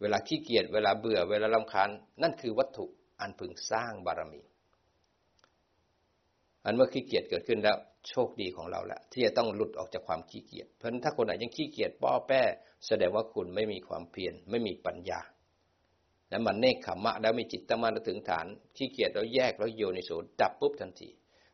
[0.00, 1.88] เวลาขี้เกียจเวลาเบื่อเวลาลำคาญ
[2.22, 2.86] นั่นคือวัตถุ
[3.20, 4.42] อันพึงสร้างบารมี
[6.64, 7.76] อันเมื่อขี้เกียจเกิดขึ้นแล้ว
[8.08, 12.42] โชคดีของเราแหละที่จะต้องหลุดออกจากความขี้เกียจเพราะนั้นถ้าคนไหนยังขี้เกียจป้อแป้
[12.86, 15.20] แสดงว่าคุณไม่มีความเพียรไม่มีปัญญา
[16.28, 21.10] แล้วมันเนคขมะ แล้วมีจิตตั้งมั่นถึงฐานขี้เกียจแล้วแยกแล้วโยนิโสดับปุ๊บทันที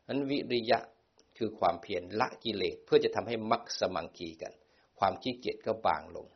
[0.07, 0.79] นั้นวิริยะ
[1.37, 4.53] คือความเพียรละกิเลสเพื่อจะทำให้มักสมังคีกัน
[4.99, 6.27] ความขี้เกียจก็บางลง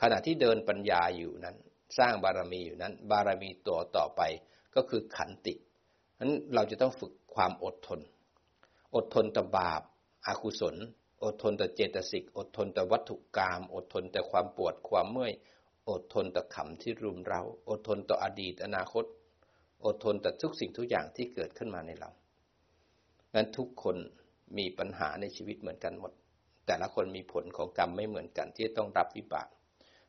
[0.00, 1.56] ขณะที่เดินปัญญาอยู่นั้น
[1.98, 4.22] สร้างบารมีอยู่นั้น บารมีตัวต่อไป
[4.74, 5.54] ก็คือขันติ
[6.20, 8.00] นั้นเราจะต้องฝึกความอดทน
[8.94, 9.82] อดทนต่อบาป
[10.26, 10.76] อากุศล
[11.24, 15.32] อดทนต่อเจตสิก อดทนต่อวัตถุกรรมอดทนต่อความปวดความเมื่อย
[15.90, 19.04] อดทนต่อขำที่รุมเราอดทนต่ออดีตอนาคต
[19.84, 22.10] อดทนต่อทุกสิ่งทุกอย่างที่เกิดขึ้นมาในเรา
[23.34, 23.96] นั้นทุกคน
[24.58, 26.12] มีปัญหาในชีวิตเหมือนกันหมด
[26.66, 29.48] แต่ละคนมีผลของกรรมไม่เหมือนกันที่ต้องรับวิบาก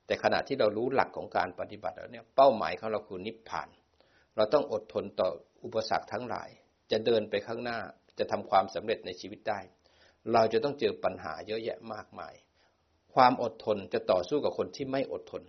[0.05, 3.69] แต่ขณะที่เรารู้หลักของการปฏิบัติแล้วเนี่ยเป้าหมายของเราคือนิพพาน
[4.35, 5.29] เราต้องอดทนต่อ
[5.63, 6.49] อุปสรรคทั้งหลาย
[6.91, 7.79] จะเดินไปข้างหน้า
[8.19, 9.59] จะทำความสำเร็จในชีวิตได้
[10.33, 12.33] เราจะต้องเจอปัญหาเยอะแยะมากมาย
[13.13, 15.43] ความอดทนจะต่อสู้กับคนที่ไม่อดทน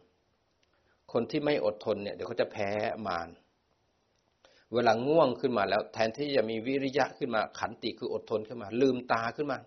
[1.13, 2.71] คนที่ไม่อดทนเนี่ยเดี๋ยวเขาจะแพ้
[3.07, 3.29] มาร
[4.75, 9.59] เวลาง่วงขึ้นมาแล้ว แทนที่จะมีวิริยะขึ้นมาขันติคืออดทนขึ้นมา ลืมตาขึ้นมา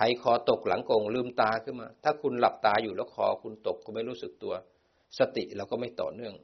[0.00, 4.54] ใครคอตกหลังกงลืมตาขึ้นมา ถ้าคุณหลับตาอยู่แล้วคอคุณตกคุณไม่รู้สึกตัว
[5.18, 6.34] สติเราก็ไม่ต่อเนื่อง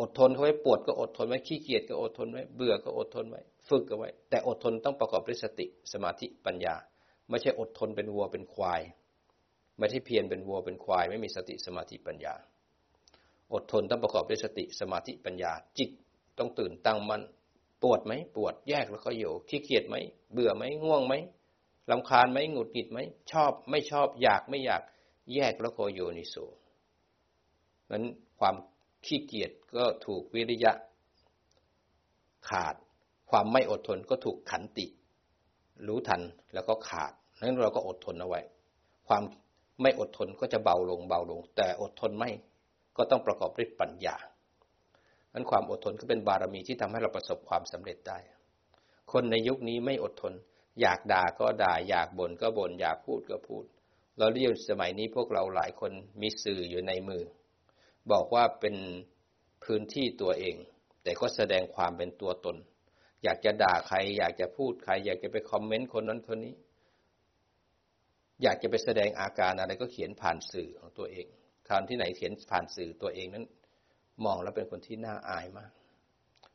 [0.00, 6.74] อดทนเขาไว้ปวดก็อดทนไว้ขี้เกียจก็อดทนไว้เบื่อก็อดทนไว้ฝึกเอาไว้ แต่อดทนต้องประกอบด้วยสติสมาธิปัญญา
[7.30, 8.80] ไม่ใช่อดทนเป็นวัวเป็นควาย
[9.78, 12.34] ไม่ใช่เพียรเป็นวัวเป็นควาย ไม่มีสติสมาธิปัญญา
[13.52, 15.90] อดทนต้องประกอบด้วยสติสมาธิปัญญา จิต
[16.38, 17.22] ต้องตื่นตั้งมัน่น
[17.82, 19.96] ปวดไหมปวดแยกแล้วก็อยู่ขี้เกียจไหม
[20.32, 21.14] เบื่อไหมง่วงไหม
[21.90, 22.98] ลำคาญไหมหงุดหงิดไหม
[23.32, 24.82] ชอบไม่ชอบอยากไม่อยาก
[25.34, 26.36] แยกแล้วก็โยนิโส
[27.90, 28.04] นั้น
[28.38, 28.54] ความ
[29.06, 30.72] ขี้เกียจก็ถูกวิริยะ
[32.48, 32.74] ขาด
[33.30, 34.86] ความไม่อดทนก็ถูกขันติ
[35.86, 36.22] รู้ทัน
[36.54, 38.40] แล้วก็ขาดนั้นเราก็อดทนเอาไว้
[39.08, 39.22] ความ
[39.82, 42.30] ไม่อดทนก็จะเบาลงเบาลง แต่อดทนไม่
[42.96, 44.16] ก็ต้องประกอบด้วยปัญญา
[45.32, 48.18] อันความอดทนก็เป็นบารมีที่ทำให้เราประสบความสำเร็จได้
[49.12, 50.32] คนในยุคนี้ไม่อดทน
[50.80, 53.64] อยากด่าก็ด่า อยากบ่นก็บ่นอยากพูดก็พูด
[54.18, 57.22] เราเรียกสมัยนี้พวกเราหลายคนมีสื่ออยู่ในมือ
[58.12, 58.76] บอกว่าเป็น
[59.64, 60.56] พื้นที่ตัวเอง
[61.02, 62.56] แต่ก็แสดงความเป็นตัวตน
[63.24, 66.54] อยากจะด่าใคร อยากจะพูดใคร อยากจะไปคอมเมนต์คนนั้นคนนี้
[68.42, 71.26] อยากจะไปแสดงอาการอะไรก็เขียนผ่านสื่อของตัวเอง
[71.68, 73.44] คราวที่ไหนเขียนผ่านสื่อตัวเองนั้น
[74.24, 75.70] มองแล้วเป็นคนที่น่าอายมาก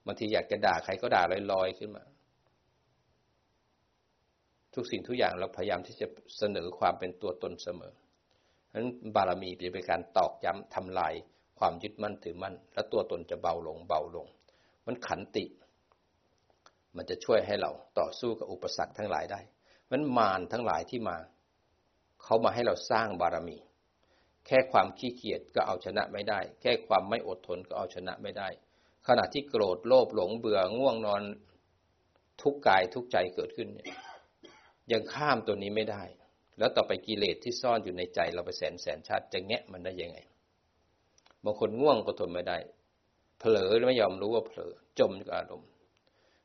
[0.05, 2.03] บางทีอยากจะด่าใครก็ด่าลอยๆขึ้นมา
[4.75, 6.07] ทุกสิ่งทุกอย่างเราพยายามที่จะ
[6.37, 7.93] เสนอความเป็นตัวตนเสมอ
[8.69, 11.13] ฉะนั้นบารมีจะเป็นการตอกย้ำทำลาย
[11.59, 14.27] ความยึดมั่นถือมั่น และตัวตนจะเบาลงเบาลง
[14.85, 15.45] มันขันติ
[16.95, 19.39] มันจะช่วยให้เราต่อสู้กับอุปสรรคทั้งหลายได้
[19.91, 21.17] มันมารทั้งหลายที่มา
[22.23, 23.57] เขามาให้เราสร้างบารมี
[24.47, 28.47] แค่ความขี้เกียจก็เอาชนะไม่ได้ แค่ความไม่อดทนก็เอาชนะไม่ได้
[29.07, 31.21] ขณะที่โกรธโลภหลงเบื่อง่วงนอน
[32.41, 33.87] ทุกกายทุกใจเกิดขึ้นเนี่ย
[34.91, 36.03] ยังข้ามตัวนี้ไม่ได้
[36.59, 40.17] แล้วต่อไปกิเลสที่ซ่อนอยู่ในใจเราไปแสนแสนชาติจะแงะมันได้ยังไง
[41.43, 42.57] บางคนง่วงก็ทนไม่ได้
[43.39, 45.69] เผลอไม่ยอมรู้ว่าเผลอ จมกับอารมณ์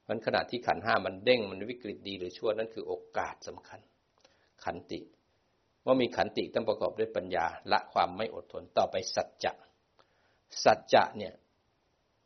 [0.08, 3.80] มันขณะที่ขันห้ามันเด้งมันวิกฤตดีหรือชั่วนั่นคือโอกาสสำคัญ
[4.64, 5.00] ขันติ
[5.84, 9.52] ว่ามีขันติต้องประกอบด้วยปัญญาละความไม่อดทนต่อไปสัจจะ
[10.64, 11.34] สัจจะเนี่ย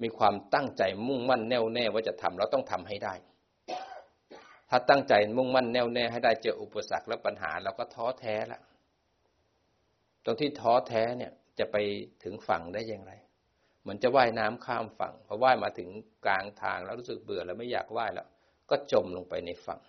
[0.02, 3.14] มีความตั้งใจมุ่งมั่นแน่วแน่ว่าจะทำเราต้องทำให้ได้
[4.74, 8.60] ถ้าตั้งใจมุ่งมั่นแน่วแน่ให้ได้เจออุปสรรคและปัญหาเราก็ท้อแท้ละ
[10.24, 11.76] ตรงที่ท้อแท้เนี่ยจะไป
[12.24, 13.12] ถึงฝั่งได้อย่างไร
[13.82, 15.88] เหมือนจะว่ายน้ำข้ามฝั่งพอว่ายมาถึง
[16.24, 18.26] กลางทางแล้วรู้สึกเบื่อแล้วไม่อยากว่ายแล้ว
[18.70, 19.80] ก็จมลงไปในฝั่ง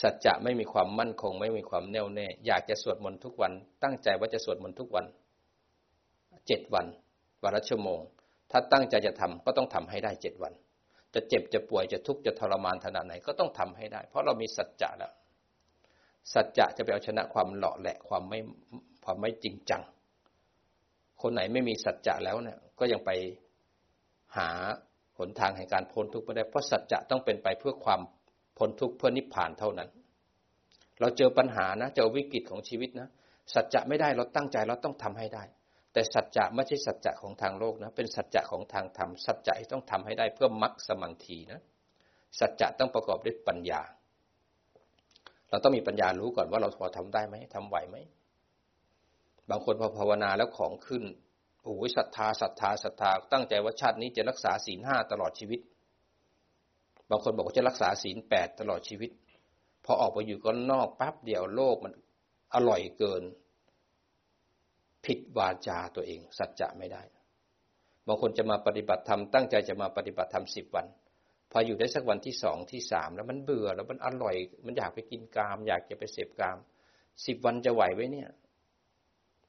[0.00, 5.06] สัจจะไม่มีความมั่นคง ไม่มีความแน่วแน่ อยากจะสวดมนต์ทุกวัน ตั้งใจว่าจะสวดมนต์ทุกวัน
[6.46, 6.86] เจ็ดวัน
[7.42, 8.00] วันละชั่วโมง
[8.50, 10.52] ถ้าตั้งใจจะทำก็ต้องทำให้ได้เจ็ดวัน
[11.16, 15.12] จะเจ็บจะป่วยจะทุกข์จะทรมานขนาดไหนก็ต้องทำให้ได้ เพราะเรามีสัจจะแล้ว
[16.34, 18.40] สัจจะจะไปเอาชนะความหล่อแหละความไม่
[19.04, 19.82] พอไม่จริงจัง
[21.22, 23.10] คนไหนไม่มีสัจจะแล้วเนี่ยก็ยังไป
[24.36, 24.48] หา
[25.18, 28.00] หนทางแห่งการพ้นทุกข์ไม่ได้ เพราะสัจจะต้องเป็นไปเพื่อความ
[28.58, 29.88] พ้นทุกข์เพื่อนิพพานเท่านั้น
[31.00, 33.08] เราเจอปัญหานะ เจอวิกฤตของชีวิตนะ
[33.54, 35.44] สัจจะไม่ได้เราตั้งใจเราต้องทำให้ได้
[35.96, 41.60] แต่สัจจะไม่ใช่สัจจะของทางโลกนะ เป็นสัจจะของทางธรรม สัจจะต้องทำให้ได้เพื่อมรรคสมังทีนะ
[42.40, 43.80] สัจจะต้องประกอบด้วยปัญญา
[45.50, 47.96] เราต้องมีปัญญารู้ก่อนว่าเราพอทำได้ไหมทำไหวไหม
[49.50, 51.04] บางคนพอภาวนาแล้วของขึ้น
[51.62, 55.60] โอ้ยศรัทธาศรัทธาศรัทธา ตั้งใจว่าชาตินี้จะรักษาศีลห้าตลอดชีวิต
[57.10, 59.10] บางคนบอกว่าจะรักษาศีลแปดตลอดชีวิต
[59.84, 61.92] พอออกไปอยู่ก็นอกแป๊บเดียวโลกมัน
[62.54, 63.22] อร่อยเกิน
[65.06, 67.02] ผิดวาจาตัวเอง สัจจะไม่ได้
[68.06, 70.86] บางคนจะมาปฏิบัติธรรมตั้งใจจะมาปฏิบัติธรรมสิบวัน
[71.52, 76.56] พออยู่ได้สักวันที่สองที่สามแล้วมันเบื่อแล้วมันอร่อย มันอยากไปกินกาม อยากจะไปเสพกาม
[77.26, 78.28] สิบวันจะไหวไว้เนี่ย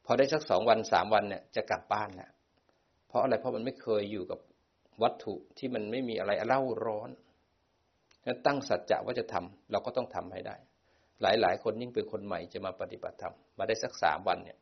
[0.06, 2.30] พอได้สักสองวันสามวันเนี่ยจะกลับบ้านแหละ
[3.08, 4.39] เพราะอะไรเพราะมันไม่เคยอยู่กับ
[5.04, 7.10] วัตถุที่มันไม่มีอะไรเล่าร้อน
[8.24, 10.56] แล้วตั้งสัจจะว่าจะทำเราก็ต้องทำให้ได้
[11.22, 14.58] หลายหลายคนยิ่งเป็นคนใหม่จะมาปฏิบัติธรรมมาได้สักสามวันเนี่ย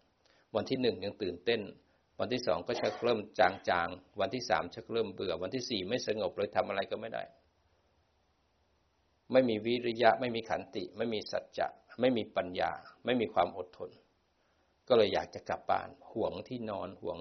[0.56, 1.62] วันที่หนึ่งยังตื่นเต้น
[2.20, 7.24] วันที่สองก็ชักเริ่มจางๆ วันที่สามชักเริ่มเบื่อ วันที่สี่ไม่สงบเลยทำอะไรก็ไม่ได้
[9.32, 11.68] ไม่มีวิริยะ ไม่มีขันติ ไม่มีสัจจะ
[12.00, 12.72] ไม่มีปัญญา
[13.06, 13.92] ไม่มีความอดทน
[14.88, 17.20] ก็เลยอยากจะกลับบ้าน ห่วงที่นอนห่วง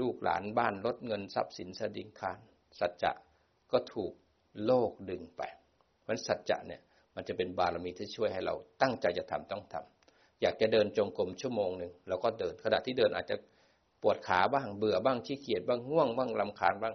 [0.00, 2.38] ลูกหลานบ้านรถเงินทรัพย์สินสดิงคาร
[2.78, 3.12] สัจจะ
[3.72, 4.12] ก็ถูก
[4.64, 5.42] โลกดึงไป
[6.08, 6.82] มันสัจจะเนี่ย
[7.14, 9.97] มันจะเป็นบารมีที่ช่วยให้เราตั้งใจจะทำต้องทำ
[10.42, 13.36] อยากจะเดินจงกรมชั่วโมงหนึ่งเราก็เดินขณะที่เดินอาจจะ
[14.02, 16.94] ปวดขาบ้างเบื่อบ้างขี้เกียจบ้างง่วงบ้างลำคาญบ้าง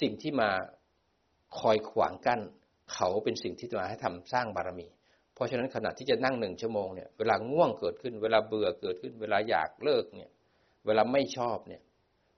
[0.00, 0.50] สิ่งที่มา
[1.58, 2.40] คอยขวางกั้น
[2.92, 4.86] เขาเป็นสิ่งที่มาให้ทำสร้างบารมี
[5.34, 10.30] เพราะฉะนั้นขณะที่จะนั่งหนึ่งชั่วโมงเนี่ยเวลาง่วงเกิดขึ้น เวลาเบื่อเกิดขึ้น เวลาอยากเลิกเนี่ย
[10.86, 11.82] เวลาไม่ชอบเนี่ย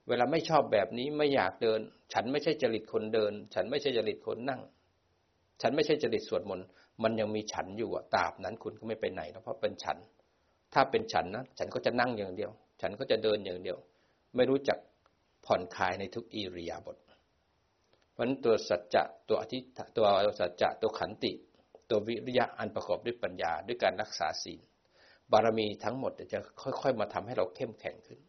[0.08, 1.80] เวลาไม่ชอบแบบนี้ไม่อยากเดิน
[2.12, 4.60] ฉันไม่ใช่จริตคนเดิน ฉันไม่ใช่จริตคนนั่ง
[5.62, 6.66] ฉันไม่ใช่จริตสวดมนต์
[7.02, 9.96] มันยังมีฉันอยู่อะตราบนั้นคุณก็ไม่ไปไหนแล้วเพราะเป็นฉัน
[10.74, 13.78] ถ้าเป็นฉันนะฉันก็จะนั่งอย่างเดียว ฉันก็จะเดินอย่างเดียว
[14.36, 14.78] ไม่รู้จัก
[15.46, 16.96] ผ่อนคลายในทุกอิริยาบถ
[18.12, 19.58] เพราะนั้นตัวสัจจะตัวอธิ
[19.96, 20.06] ตัว
[20.40, 21.32] สัจจะตัวขันติ
[21.90, 24.60] ตัววิริยะอันประกอบด้วยปัญญาด้วยการรักษาศีล
[25.32, 28.20] บารมีทั้งหมดจะค่อย ๆ มาทำให้เราเข้มแข็งขึ้น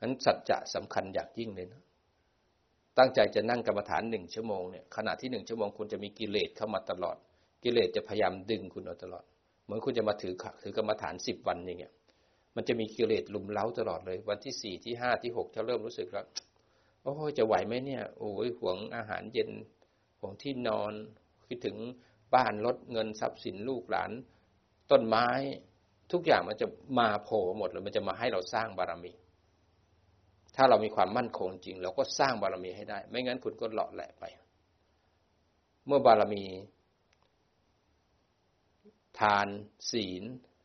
[0.00, 1.82] นั้นสัจจะสำคัญอย่างยิ่งเลยนะ
[2.98, 7.16] ตั้งใจจะนั่งกรรมฐานหนึ่งชั่วโมงเนี่ยขณะที่หนึ่งชั่วโมงคุณจะมีกิเลสเข้ามาตลอด
[7.64, 9.24] กิเลสจะพยายามดึงคุณเอาตลอด
[9.72, 11.94] มือนคุณจะมาถือถือกรรมฐานสิบวันอย่างเงี้ย
[12.56, 16.26] มันจะมีกิเลสลุมเล้าตลอดเลย วันที่สี่ที่ห้าที่หกจะเริ่มรู้สึกแล้ว
[17.02, 19.50] โอ้จะไหวไหมเนี่ย โอ้ยห่วงอาหารเย็น
[20.18, 20.92] ห่วงที่นอน
[21.48, 21.76] คิดถึง
[22.34, 24.10] บ้านรถเงินทรัพย์สินลูกหลาน
[24.90, 25.28] ต้นไม้
[26.12, 26.66] ทุกอย่างมันจะ
[26.98, 29.12] มาโผล่หมดเลยมันจะมาให้เราสร้างบารมี
[30.56, 34.24] ถ้าเรามีความมั่นคงจริง เราก็สร้างบารมีให้ได้ ไม่งั้นคุณก็เลาะแหละไป
[35.86, 36.42] เมื่อบารมี
[39.20, 39.48] ทาน
[39.90, 40.22] ศีล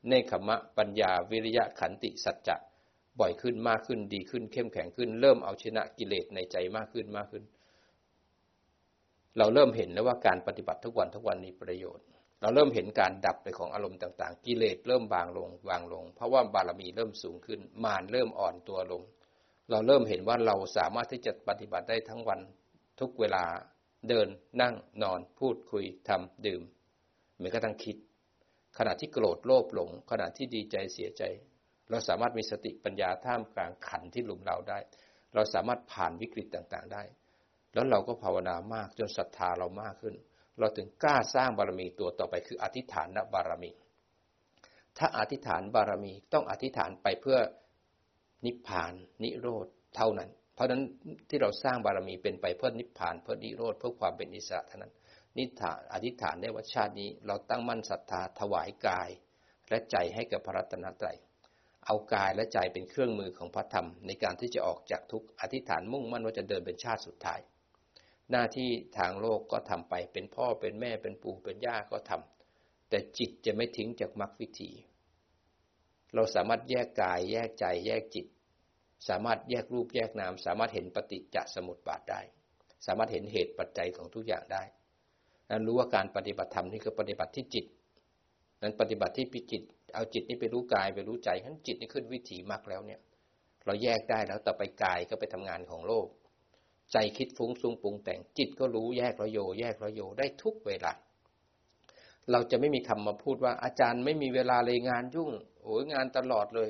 [0.08, 2.56] เนคขมะ ปัญญา วิริยะ ขันติ สัจจะ
[3.20, 7.44] บ่อยขึ้นมากขึ้น ดีขึ้น เข้มแข็งขึ้น เริ่มเอาชนะกิเลสในใจมากขึ้นมากขึ้น
[9.38, 12.06] เราเริ่มเห็นแล้วว่าการปฏิบัติทุกวันทุกวันมีประโยชน์
[12.42, 19.02] เราเริ่มเห็นการดับไปของอารมณ์ต่าง ๆ กิเลสเริ่มบางลงบางลง เพราะว่าบารมีเริ่มสูงขึ้น มารเริ่มอ่อนตัวลง
[19.70, 22.40] เราเริ่มเห็นว่าเราสามารถที่จะปฏิบัติได้ทั้งวัน
[23.00, 23.44] ทุกเวลา
[24.10, 24.28] เดิน
[24.62, 26.62] นั่ง นอน พูดคุย ทำ ดื่ม
[27.36, 27.96] เหมือนกระทั่งคิด
[28.78, 31.24] ขณะที่โกรธโลภหลง ขณะที่ดีใจเสียใจ
[31.90, 34.80] เราสามารถมีสติปัญญาท่ามกลางขันที่หลุมเราได้
[35.34, 37.04] เราสามารถผ่านวิกฤตต่างๆได้
[37.74, 40.16] แล้วเราก็ภาวนามากจนศรัทธาเรามากขึ้น
[40.60, 43.72] เราถึงกล้าสร้างบารมีตัวต่อไปคืออธิษฐานบารมี
[44.98, 47.40] ถ้าอธิษฐานบารมีต้องอธิษฐานไปเพื่อ
[48.46, 50.82] นิพพาน นิโรธเท่านั้น เพราะฉะนั้น
[51.30, 54.94] ที่เราสร้างบารมีเป็นไปเพื่อนิพพานเพื่อนิโรธเพื่อความเป็นอิสระเท่านั้น
[55.40, 59.10] นิฐานอธิษฐานได้ว่าชาตินี้ เราตั้งมั่นศรัทธาถวายกาย
[59.70, 61.18] และใจให้กับพระรัตนตรัย
[61.86, 67.40] เอากายและใจเป็นเครื่องมือของพระธรรม ในการที่จะออกจากทุกอธิษฐานมุ่งมั่นว่าจะเดินเป็นชาติสุดท้าย
[68.32, 74.72] หน้าที่ทางโลกก็ทำไปเป็นพ่อเป็นแม่เป็นปู่เป็นย่าก็ทำแต่จิตจะไม่ทิ้งจากมรรควิธี
[76.14, 78.28] เราสามารถแยกกายแยกใจแยกจิต
[79.10, 82.22] สามารถแยกรูปแยกนาม สามารถเห็นปฏิจจสมุปบาทได้
[82.86, 84.64] สามารถเห็นเหตุปัจจัยของทุกอย่างได้
[85.50, 87.66] นั้นรู้ว่าการปฏิบัติธรรมนี่คือปฏิบัติที่จิต
[88.62, 89.64] นั้นปฏิบัติที่พิจิต
[89.96, 93.00] เอาจิตนี่ไปรู้กายไปรู้ใจทั้นจิตนี่ขึ้นวิถีมรรคแล้วเนี่ย
[93.66, 96.08] เราแยกได้แล้วต่อไปกายก็ไปทำงานของโลก
[96.92, 100.94] ใจคิดฟุ้งซุงปรุงแต่งจิตก็รู้แยกระโย แยกระโยได้ทุกเวลา
[102.32, 105.32] เราจะไม่มีคำมาพูดว่าอาจารย์ไม่มีเวลาเลยงานยุ่ง
[105.64, 106.70] โอ้ยงานตลอดเลย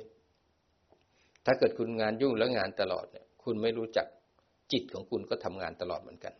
[1.46, 4.08] ถ้าเกิดคุณงานยุ่งแล้วงานตลอดเนี่ย คุณไม่รู้จัก
[4.72, 6.34] จิตของคุณก็ทำงานตลอดเหมือนกัน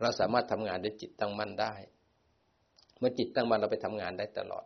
[0.00, 1.74] เราสามารถทำงานด้วยจิตตั้งมั่นได้
[2.98, 4.64] เมื่อจิตตั้งมั่นเราไปทำงานได้ตลอด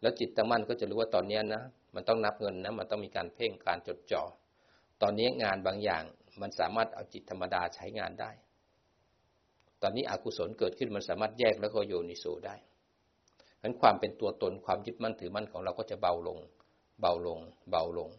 [0.00, 1.62] แล้วจิตตั้งมั่นก็จะรู้ว่าตอนนี้นะ
[1.94, 4.22] มันต้องนับเงินนะมันต้องมีการเพ่งการจดจ่อ
[5.02, 6.04] ตอนนี้งานบางอย่าง
[6.40, 8.30] มันสามารถเอาจิตธรรมดาใช้งานได้
[9.82, 12.54] ตอนนี้อกุศลเกิดขึ้นมันสามารถแยกแล้วก็โยนิโสได้
[13.56, 16.38] ฉะนั้นความเป็นตัวตนความยึดมั่นถือมั่นของเราก็จะเบาลง
[17.00, 18.10] เบาลง เบาลง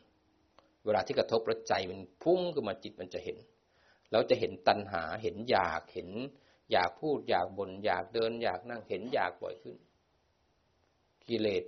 [0.85, 3.37] เวลาที่กระทบแล้วใจมันพุ่งขึ้นมาจิตมันจะเห็น
[4.11, 6.09] เราจะเห็นตัณหาเห็นอยากเห็น
[6.71, 9.77] อยากพูดอยากบน่นอยากเดิน อยากนั่งเห็นอยากบ่อยขึ้น
[11.27, 11.63] กิเลส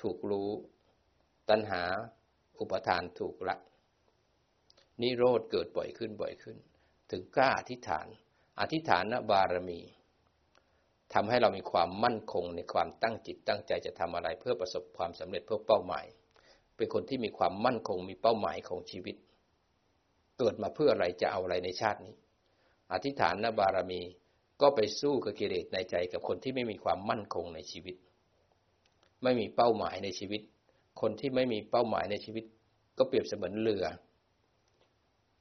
[0.00, 0.50] ถูกรู้
[1.50, 1.82] ตัณหา
[2.58, 3.56] อุปทานถูกละ
[5.00, 6.56] นิโรธเกิดบ่อยขึ้นบ่อยขึ้น
[7.10, 8.06] ถึงกล้าอธิษฐาน
[8.60, 9.80] อธิษฐานบารมี
[11.14, 16.06] ทำให้เรามีความมั่นคงในความตั้งจิตตั้งใจจะทำอะไรเพื่อประสบความสำเร็จเพื่อเป้าหมาย
[16.76, 19.16] เป็นคนที่มีความมั่นคงมีเป้าหมายของชีวิต
[20.40, 22.14] เกิดมาเพื่ออะไรจะเอาอะไรในชาตินี้
[22.92, 24.00] อธิษฐานนบารมี
[24.60, 27.96] ก็ไปสู้กับกิเลสในใจกับคนที่ไม่มีความมั่นคงในชีวิต
[29.22, 30.42] ไม่มีเป้าหมายในชีวิต
[31.00, 32.44] คนที่ไม่มีเป้าหมายในชีวิต
[32.98, 33.84] ก็เปรียบเสมือนเรือ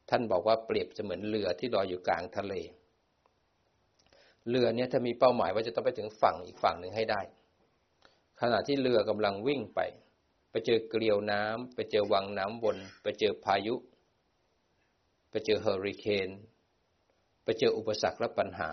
[0.09, 2.53] ท่านบอกว่าเปรียบเสมือนเรือที่ลอยอยู่กลางทะเล
[4.49, 7.21] เรือเนี่ยถ้ามีเป้าหมายว่าจะต้องไปถึงฝั่งอีกฝั่งหนึ่งให้ได้
[8.41, 9.79] ขณะที่เรือกำลังวิ่งไป
[10.51, 13.75] ไปเจอเกลียวน้ำไปเจอวังน้ำวนไปเจอพายุ
[15.31, 16.29] ไปเจอเฮอริเคน
[17.43, 18.69] ไปเจออุปสรรคและปัญหา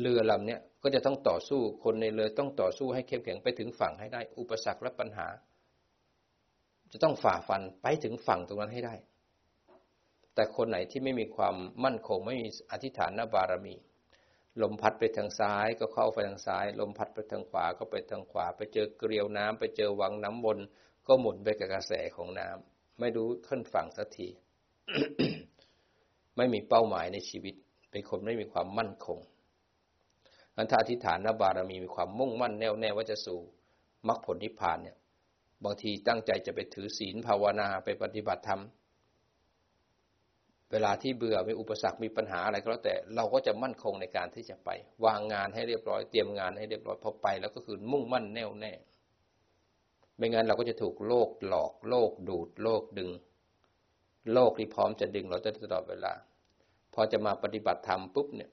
[0.00, 5.28] เรือลำเนี้ยก็จะต้องต่อสู้คนในเรือต้องต่อสู้ให้เข้มแข็งไปถึงฝั่งให้ได้ อุปสรรคและปัญหา
[6.92, 8.94] จะต้องฝ่าฟันไปถึงฝั่งตรงนั้นให้ได้
[10.34, 13.76] แต่คนไหนที่ไม่มีความมั่นคงไม่มีอธิษฐานบารมี
[14.62, 20.58] ลมพัดไปทางซ้ายก็เข้าไปทางซ้าย ลมพัดไปทางขวาก็ไปทางขวา ไปเจอเกลียวน้ำไปเจอวังน้ำวน
[21.06, 24.28] ก็หมุนไปกับกระแสของน้ำไม่รู้ขึ้นฝั่งสักที
[26.36, 27.54] ไม่มีเป้าหมายในชีวิต
[27.90, 29.18] เป็นคนไม่มีความมั่นคง
[30.56, 33.38] อันถ้าอธิษฐานนบารมีมีความมุ่งมั่นแน่วแน่ว่าจะสู่
[34.08, 34.96] มรรคผลนิพพานเนี่ย
[35.64, 38.62] บางทีตั้งใจจะไปถือศีลภาวนาไปปฏิบัติธรรม
[40.72, 44.70] เวลาที่เบื่อมีอุปสรรคมีปัญหาอะไรก็แล้วแต่เราก็จะมั่นคงในการที่จะไป
[45.04, 48.72] วางงานให้เรียบร้อยเตรียมงานให้เรียบร้อยพอไป แล้วก็คือมุ่งมั่นแน่วแน่
[50.16, 53.10] ไม่งั้นเราก็จะถูกโลกหลอกโลกดูดโลกดึง
[54.32, 56.12] โลกที่พร้อมจะดึงเราจะตลอดเวลา
[56.94, 58.50] พอจะมาปฏิบัติธรรมปุ๊บเนี่ย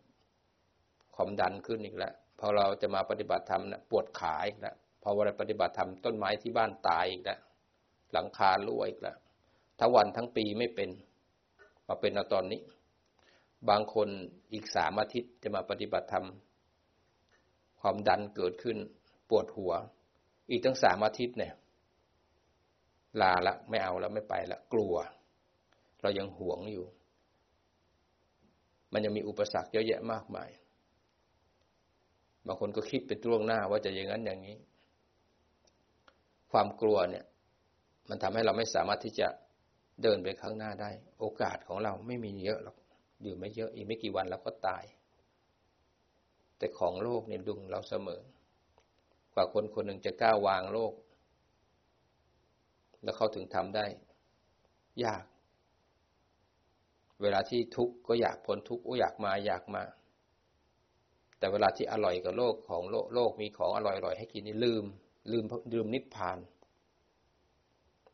[1.15, 7.39] ความดันขึ้นอีกแล้วพอเราจะมาปฏิบัติธรรมเนี่ยปวดขาอีกแล้วพอเวลาปฏิบัติธรรมต้นไม้ที่บ้านตายอีกแล้ว
[8.12, 9.17] หลังคารั่วอีกแล้ว
[9.79, 10.89] ทั้งวันทั้งปีไม่เป็น
[11.88, 12.62] มาเป็นเอาตอนนี้
[13.69, 14.10] บางคน
[14.53, 16.25] อีกสามอาทิตย์จะมาปฏิบัติธรรม
[17.81, 18.77] ความดันเกิดขึ้น
[19.29, 19.73] ปวดหัว
[20.49, 21.53] อีกตั้งสามอาทิตย์เนี่ย
[23.21, 24.95] ลาละไม่เอาแล้วไม่ไปละกลัว
[26.02, 26.86] เรายังหวงอยู่
[28.94, 30.50] มันยังมีอุปสรรคเยอะแยะมากมาย
[32.48, 34.58] บางคนก็คิดเป็นล่วงหน้าว่าจะอย่างนั้นอย่างนี้
[36.52, 37.26] ความกลัวเนี่ย
[38.10, 39.28] มันทำให้เราไม่สามารถที่จะ
[40.04, 42.78] เดินไปข้างหน้าได้ โอกาสของเราไม่มีเยอะหรอก
[43.24, 44.84] อยู่ไม่เยอะอีกไม่กี่วันเราก็ตาย
[46.58, 48.22] แต่ของโลกเนี่ยดุงเราเสมอ
[49.34, 50.94] กว่าคนคนหนึ่งจะกล้าววางโลก
[53.04, 53.86] แล้วเขาถึงทำได้
[55.04, 55.24] ยาก
[57.21, 59.84] เวลาที่ทุกข์ก็อยากพ้นทุกข์อยากมาอยากมา
[61.39, 64.86] แต่เวลาที่อร่อยกับโลกของโลกโลกมีของอร่อยๆให้กินนี่ลืม
[65.31, 66.38] ลืมลืมนิพพาน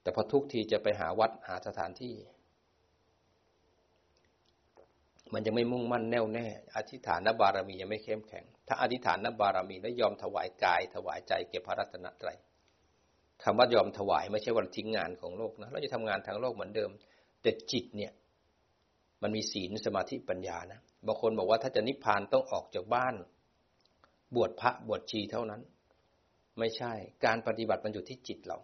[0.01, 2.15] แต่พอทุกทีจะไปหาวัดหาสถานที่
[5.33, 12.37] มันยังไม่มุ่งมั่นแน่วแน่ อธิษฐานบารมียังไม่เข้มแข็ง ถ้าอธิษฐานบารมีแล้วยอมถวายกาย ถวายใจเก็บพระรัตนตรัย
[13.43, 16.89] คำว่ายอมถวายไม่ใช่วันทิ้งงานของโลกนะเราจะทำงานทางโลกเหมือนเดิม
[17.41, 18.11] แต่จิตเนี่ย
[19.21, 23.15] มันมีศีลสมาธิปัญญานะบางคนบอกว่าถ้าจะนิพพานต้องออกจากบ้าน
[24.35, 25.61] บวชพระบวชชีเท่านั้น
[26.59, 26.93] ไม่ใช่
[27.25, 28.57] การปฏิบัติมันอยู่ที่จิตเรา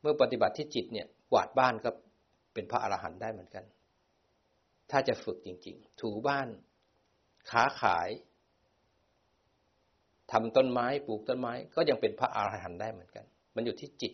[0.00, 1.90] เมื่อปฏิบัติที่จิตเนี่ยกวาดบ้านก็
[2.54, 3.64] เป็นพระอรหันต์ได้เหมือนกัน
[4.90, 6.48] ถ้าจะฝึกจริง ๆ ถูบ้าน
[7.50, 8.08] ค้าขาย
[10.32, 13.24] ทำต้นไม้ปลูกต้นไม้ก็ยังเป็นพระอรหันต์ได้เหมือนกัน
[13.54, 14.12] มันอยู่ที่จิต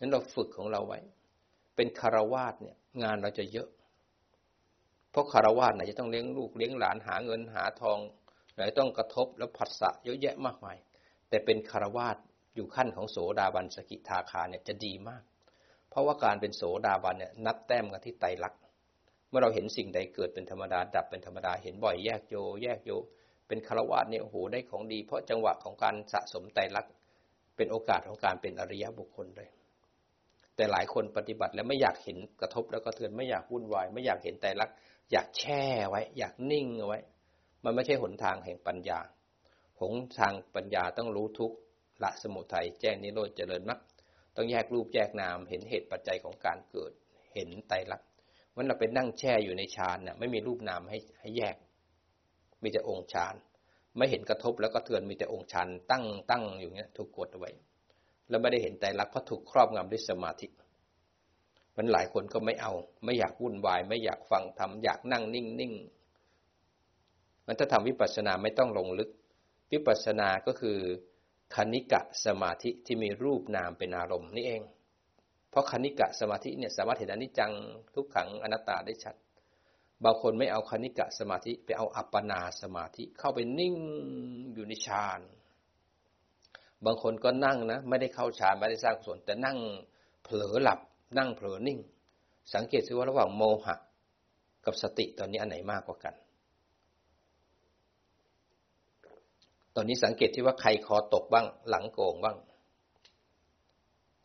[0.00, 1.00] นั้นเราฝึกของเราไว้
[1.76, 3.68] เป็นคารวาสเนี่ย งานเราจะเยอะ
[5.16, 7.98] เพราะคารวาสไหนจะต้องเลี้ยงลูกเลี้ยงหลานหาเงินหาทอง
[8.54, 10.76] ไหนต้องกระทบแล้วผัสสะเยอะแยะมากมาย
[11.28, 12.16] แต่เป็นคารวาส
[12.54, 15.22] อยู่ขั้นของโสดาบันสกิทาคาเนี่ยจะดีมาก
[15.90, 18.60] เพราะว่าการเป็นโสดาบันเนี่ยนับแต้มกันที่ไตรลักษณ์
[19.28, 22.90] เมื่อเราเห็นสิ่งใดเกิดเป็นธรรมดาดับเป็นธรรมดาเห็นบ่อยแยกโย แยกโย
[23.48, 26.92] เป็นคารวะเนี่ยโอ้โหได้ของดี เพราะจังหวะของการสะสมไตรลักษณ์
[27.56, 29.48] เป็นโอกาสของการเป็นอริยบุคคลเลย
[30.56, 34.70] แต่หลายคนปฏิบัติแล้วไม่อยากเห็นกระทบแล้วก็เทือนไม่อยากวุ่นวาย ไม่อยากเห็นแต่ลัก
[35.12, 37.00] อยากแช่ไว้ อยากนิ่งเอาไว้
[37.64, 38.98] มันไม่ใช่หนทางแห่งปัญญา
[39.80, 41.52] หนทางปัญญาต้องรู้ทุก
[42.02, 43.80] ละสมุทัยแจ้งนิโรธเจริญมรรค
[44.36, 46.92] ต้องแยกรูปแยกนามเห็นเหตุปัจจัยของการเกิด
[47.34, 48.08] เห็นไตรลักษณ์
[48.54, 51.56] วันเราไปนั่งแช่อยู่ในฌานเนี่ยไม่มีรูปนามให้ให้แยก
[52.62, 53.34] มีแต่องค์ฌาน
[53.96, 57.50] ไม่เห็นกระทบแล้วก็เทือนมีแต่องค์ฌานตั้งตั้งอยู่เงี้ยถูกกดเอาไว้
[58.28, 60.46] แล้วไม่ได้เห็นไตรลักษณ์เพราะถูกครอบงำด้วยสมาธิ
[61.76, 62.72] มันหลายคนก็ไม่เอา
[63.04, 65.72] ไม่อยากวุ่นวาย ไม่อยากฟังทำอยากนั่งนิ่งนิ่ง
[67.46, 69.10] มันถ้าทำวิปัสสนาไม่ต้องลงลึก
[69.72, 70.78] วิปัสสนาก็คือ
[71.54, 74.62] คณิกะสมาธิที่มีรูปนามเป็นอารมณ์นี่เอง
[75.50, 77.52] เพราะคณิกะสมาธิเนี่ยสามารถเห็นอนิจจัง
[77.94, 79.16] ทุกขังอนัตตาได้ชัด
[80.04, 83.76] บางคนไม่เอาคณิกะสมาธิไปเอาอัปปนาสมาธิเข้าไปนิ่ง
[84.54, 85.20] อยู่ในฌาน
[86.84, 89.58] บางคนก็นั่งนะ ไม่ได้เข้าฌานไม่ได้สร้างกุศลแต่นั่ง
[90.24, 90.80] เผลอหลับ
[91.18, 91.78] นั่งเผลอนิ่ง
[92.54, 93.76] สังเกตซิว่าระหว่างโมหะ
[94.64, 96.14] กับสติตอนนี้อันไหนมากกว่ากัน
[99.74, 102.36] ตอนนี้สังเกตที่ว่าใครคอตกบ้าง หลังโกงบ้าง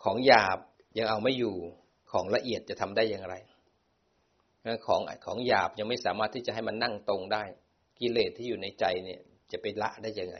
[0.03, 0.59] ของหยาบ
[0.97, 1.55] ยังเอาไม่อยู่
[2.11, 3.35] ของละเอียดจะทำได้อย่างไร
[4.85, 7.43] ของของหยาบยังไม่สามารถที่จะให้มันนั่งตรงได้
[7.99, 9.19] กิเลสที่อยู่ในใจเนี่ย
[9.51, 10.37] จะไปละได้ยังไง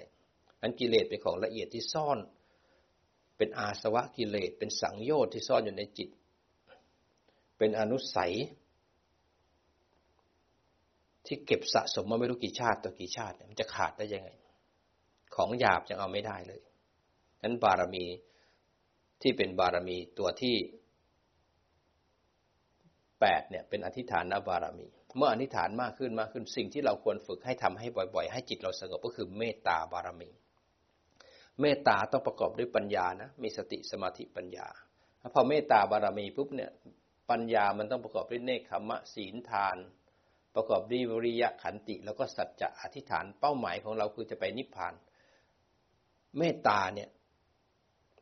[0.62, 2.20] อันกิเลสเป็นของละเอียดที่ซ่อน
[3.38, 6.10] เป็นอาสวะกิเลสเป็นสังโยชน์ที่ซ่อนอยู่ในจิต
[7.64, 8.34] เป็นอนุสัย
[11.26, 14.30] ที่เก็บสะสมมาไม่รู้กี่ชาติต่อกี่ชาติ มันจะขาดได้ยังไง
[15.36, 16.62] ของหยาบยังเอาไม่ได้เลย
[17.43, 18.05] นั้นบารมี
[19.22, 20.55] ที่เป็นบารมีตัวที่
[23.20, 24.88] แปดเนี่ยเป็นอธิษฐานบารมี
[25.18, 30.30] เมื่ออธิษฐานมากขึ้นมากขึ้นสิ่งที่เราควรฝึกให้ทำให้บ่อย ๆ ให้จิตเราสงบก็คือเมตตาบารมี
[31.62, 34.68] เมตตาต้องประกอบด้วยปัญญานะมีสติสมาธิปัญญา
[35.34, 36.72] พอเมตตาบารมีปุ๊บเนี่ย
[37.32, 39.78] ปัญญามันต้องประกอบด้วยเนคขมะศีลทาน
[40.56, 44.94] ประกอบด้วยวิริยะขันติ แล้วก็สัจจะอธิษฐานเป้าหมายของเราคือจะไปนิพพาน
[46.38, 47.10] เมตตาเนี่ย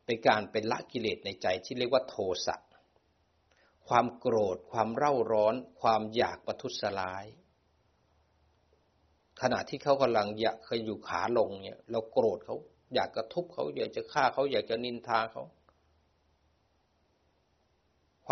[0.04, 2.56] เป็นการเป็นละกิเลสในใจที่เรียกว่าโทสะ
[3.88, 7.24] ความโกรธ ความเร่าร้อน ความอยากประทุษร้าย
[9.40, 12.56] ขณะที่เขากำลังอยากเคยอยู่ขาลงเนี่ย เราโกรธเขา
[12.94, 15.42] อยากกระทุบเขาอยากจะฆ่าเขาอยากจะนินทาเขา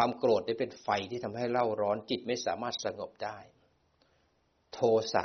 [0.01, 3.38] ความโกรธได้เป็นไฟที่ทำให้เล่าร้อนจิตไม่สามารถสงบได้
[4.72, 4.80] โท
[5.14, 5.24] สะ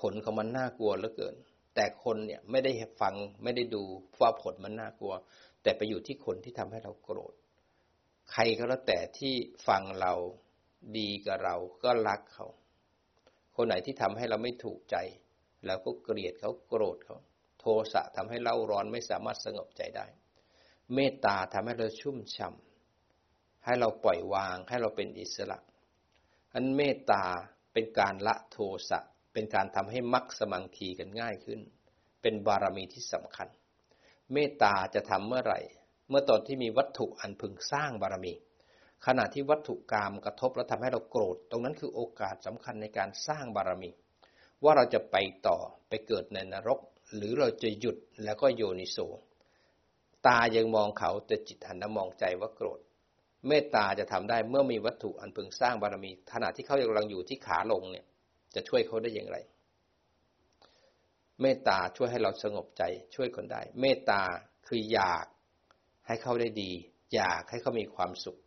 [0.00, 1.36] ผลของมันน่ากลัวเหลือเกิน
[1.74, 3.82] แต่คนเนี่ยไม่ได้ฟังไม่ได้ดู
[4.20, 5.14] ว่าผลมันน่ากลัว
[5.62, 7.34] แต่ไปอยู่ที่คนที่ทำให้เราโกรธ
[8.32, 9.34] ใครก็แล้วแต่ที่
[9.68, 10.12] ฟังเรา
[10.98, 12.46] ดีกับเราก็รักเขา
[13.56, 14.96] คนไหนที่ทำให้เราไม่ถูกใจ
[15.66, 17.18] เราก็เกลียดเขาโกรธเขา
[17.60, 20.06] โทสะทำให้เล่าร้อนไม่สามารถสงบใจได้
[20.94, 22.71] เมตตาทำให้เราชุ่มฉ่ำ
[23.64, 25.58] ให้เราปล่อยวางให้เราเป็นอิสระ
[26.54, 27.24] อันเมตตา
[27.72, 28.56] เป็นการละโท
[28.88, 29.00] สะ
[29.32, 31.60] เป็นการทำให้มักสมังคีกันง่ายขึ้น
[32.22, 33.48] เป็นบารมีที่สำคัญ
[34.32, 35.60] เมตตาจะทำเมื่อไหร่
[36.08, 38.34] เมื่อตอนที่มีวัตถุอันพึงสร้างบารมี
[39.06, 43.90] ขณะที่วัตถุกรรมกระทบแล้วทำให้เราโกรธ ตรงนั้นคือโอกาสสำคัญในการสร้างบารมี
[44.62, 45.58] ว่าเราจะไปต่อ
[45.88, 46.80] ไปเกิดในนรก
[47.16, 48.98] หรือเราจะหยุดแล้วก็โยนิโส
[50.26, 52.80] ตายังมองเขาแต่จิตหันมามองใจว่าโกรธ
[53.48, 58.06] เมตตาจะทำได้เมื่อมีวัตถุอันพึงสร้างบารมีขณะที่เขากำลังอยู่ที่ขาลงเนี่ย
[58.54, 59.38] จะช่วยเขาได้อย่างไร
[61.40, 62.82] เมตตาช่วยให้เราสงบใจ
[63.14, 64.20] ช่วยคนได้ เมตตา
[64.66, 65.26] คืออยาก
[66.06, 66.70] ให้เขาได้ดี
[67.14, 68.38] อยากให้เขามีความสุข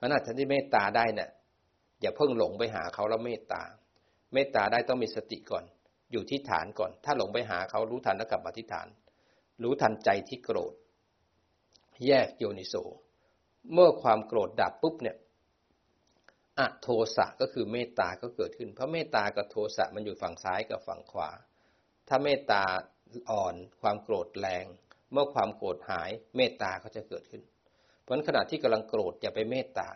[0.00, 1.30] ขณะที่เมตตาได้เนี่ย
[2.00, 3.62] อย่าเพิ่งหลงไปหาเขาแล้วเมตตา
[4.34, 5.64] เมตตาได้ต้องมีสติก่อน
[6.12, 8.88] อยู่ที่ฐานก่อน ถ้าหลงไปหาเขารู้ทันแล้วกลับมาที่ฐาน
[9.62, 10.74] รู้ทันใจที่โกรธ
[12.06, 12.74] แยกโยนิโส
[13.74, 15.16] เมื่อความโกรธดับปุ๊บเนี่ย
[16.58, 21.30] อโทสะก็คือเมตตาก็เกิดขึ้น เพราะเมตตากับโทสะมันอยู่ฝั่งซ้ายกับฝั่งขวา
[22.08, 22.62] ถ้าเมตตา
[23.30, 24.64] อ่อนความโกรธแรง
[25.12, 27.42] เมื่อความโกรธหายเมตตาก็จะเกิดขึ้น
[28.02, 29.88] เพราะขณะที่กำลังโกรธอย่าไปเมตตา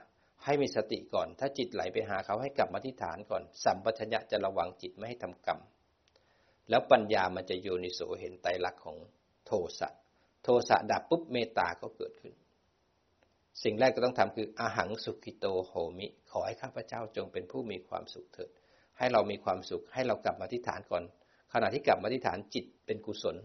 [0.45, 5.59] ให้มีสติก่อน ถ้าจิตไหลไปหาเขาให้กลับมาที่ฐานก่อน สัมปชัญญะจะระวังจิตไม่ให้ทำกรรม
[6.71, 8.97] แล้วปัญญามันจะโยนิโสเห็นไตรลักษณ์ของ
[9.47, 9.89] โทสะ
[10.45, 12.33] โทสะดับปุ๊บเมตตาก็เกิดขึ้น
[13.63, 18.51] สิ่งแรกก็ต้องทำคืออาหังสุขิโตโหมิ ขอให้ข้าพเจ้าจงเป็นผู้มีความสุขเถิด
[18.99, 21.05] ให้เรามีความสุข ให้เรากลับมาที่ฐานก่อน
[21.53, 23.37] ขณะที่กลับมาที่ฐานจิตเป็นกุศล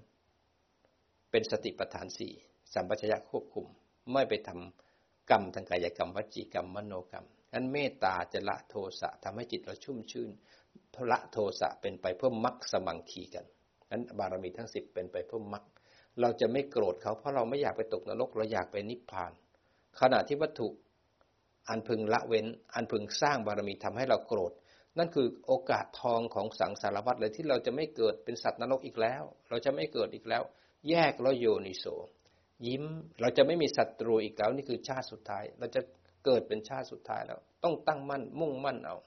[1.31, 2.31] เป็นสติปัฏฐานสี่
[2.73, 3.65] สัมปชัญญะควบคุม
[4.13, 10.29] ไม่ไปทำกรรมทางกายกรรมวจีกรรมมโนกรรมนั้นเมตตาจะละโทสะทำให้จิตเราชุ่มชื่น
[11.11, 13.45] ละโทสะเป็นไปเพื่อมักสมังคีกัน
[13.91, 15.63] นั้นบารมีทั้งสิบเป็นไปเพื่อมัก
[16.21, 19.31] เราจะไม่โกรธเขาเพราะเราไม่อยากไปตกนรกเราอยากไปนิพพาน
[20.01, 20.69] ขณะที่วัตถุ
[21.69, 24.53] อันพึงละเว้น อันพึงสร้างบารมีทำให้เราโกรธ
[24.97, 30.43] นั่นคือโอกาสทองของสังสารวัตรเลยที่เราจะไม่เกิดเป็นสัตว์นรกอีกแล้ว เราจะไม่เกิดอีกแล้ว
[30.89, 31.85] แยกแล้วโยนิโส
[32.67, 32.83] ยิ้ม
[33.21, 35.81] เราจะไม่มีศัตรูอีกแล้วนี่คือชาติสุดท้าย เราจะ
[36.25, 38.97] เกิดเป็นชาติสุดท้ายแล้ว ต้องตั้งมั่นมุ่งมั่นเอา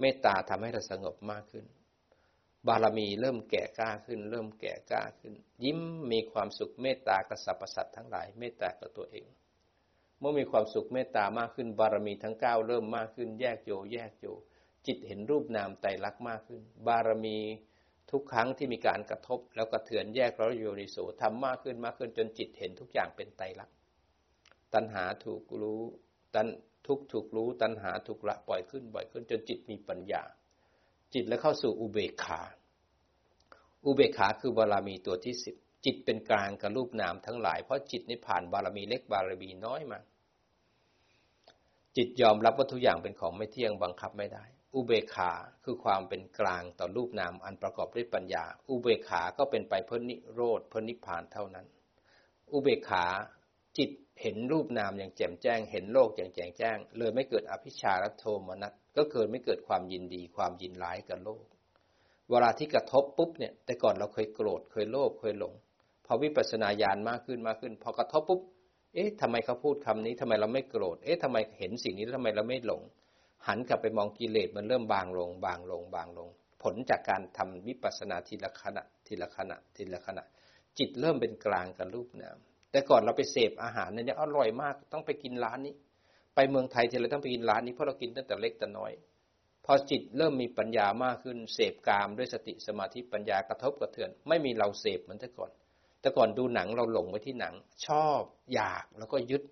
[0.00, 1.64] เมตตาทำให้เราสงบมากขึ้น
[2.66, 5.34] บารมีเริ่มแก่กล้าขึ้น เริ่มแก่กล้าขึ้น
[5.64, 5.80] ยิ้ม
[6.12, 9.26] มีความสุขเมตตากับสรรพสัตว์ทั้งหลาย เมตตากับตัวเอง
[10.20, 14.26] เมื่อมีความสุขเมตตามากขึ้นบารมีทั้งเก้าเริ่มมากขึ้น แยกโยแยกโย
[14.86, 17.38] จิตเห็นรูปนามไตรลักษณ์มากขึ้น บารมี
[18.10, 23.76] ทุกครั้งที่มีการกระทบ แล้วกระเทือนแยกแล้วโยนิโสทำมากขึ้นมากขึ้นจนจิตเห็นทุกอย่างเป็นไตรลักษณ์
[24.74, 25.82] ตัณหาถูกรู้
[26.34, 26.46] ตัน
[26.86, 30.22] ทุกถูกรู้ ตัณหาถูกละปล่อยขึ้นบ่อยขึ้น จนจิตมีปัญญา
[31.14, 32.40] จิตแล้วเข้าสู่อุเบกขา
[33.84, 40.00] อุเบกขาคือบารมีตัวที่สิบ จิตเป็นกลางกับรูปนามทั้งหลาย เพราะจิตนี่ผ่านบารมีเล็กบารมีน้อยมา
[41.96, 45.32] จิตยอมรับว่าทุกอย่างเป็นของไม่เที่ยงบังคับไม่ได้ อุเบกขา
[45.64, 51.66] คือความเป็นกลางต่อรูปนามอันประกอบด้วยปัญญา อุเบกขาก็เป็นไปเพื่อนิโรธเพื่อนิพพานเท่านั้น
[52.52, 53.04] อุเบกขา
[53.78, 53.90] จิต
[54.22, 61.44] เห็นรูปนามอย่างแจ่มแจ้ง เห็นโลกอย่างแจ่มแจ้ง เลยไม่เกิดอภิชาและโทมนัสก็เกิดไม่เกิดความยินดีความยินร้ายกับโลก
[62.30, 65.54] เวลาที่กระทบปุ๊บเนี่ย แต่ก่อนเราเคยโกรธเคยโลภเคยหลง
[66.08, 68.40] พอวิปัสสนาญาณมากขึ้นมากขึ้น พอกระทบปุ๊บ
[68.94, 72.82] เอ๊ะทำไมเขาพูดคำนี้ทำไมเราไม่โกรธ เอ๊ะทำไมเห็นสิ่งนี้แล้วทำไมเราไม่หลง
[73.46, 76.28] หันกลับไปมองกิเลสมันเริ่มบางลง บางลง บางลง
[76.62, 80.24] ผลจากการทำวิปัสสนาทีละขณะ ทีละขณะ ทีละขณะ
[80.78, 82.38] จิตเริ่มเป็นกลางกับรูปนาม
[82.70, 85.74] แต่ก่อนเราไปเสพอาหารเนี่ยอร่อยมาก ต้องไปกินร้านนี้
[86.34, 88.92] ไปเมืองไทยทีไรต้องไปกินร้านนี้เพราะเรากินตั้งแต่เล็กแต่น้อย
[89.64, 95.50] พอจิตเริ่มมีปัญญามากขึ้น เสพกามด้วยสติสมาธิปัญญากระทบกระเทือน ไม่มีเราเสพเหมือนแต่ก่อน
[96.00, 97.54] แต่ก่อนดูหนังเราหลงไปที่หนัง
[97.86, 98.22] ชอบ
[98.54, 99.42] อยากแล้วก็ยึด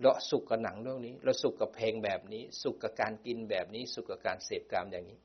[0.00, 5.18] เราสุขกับหนังเรื่องนี้ เราสุขกับเพลงแบบนี้ สุขกับการกินแบบนี้ สุขกับการเสพกามอย่างนี้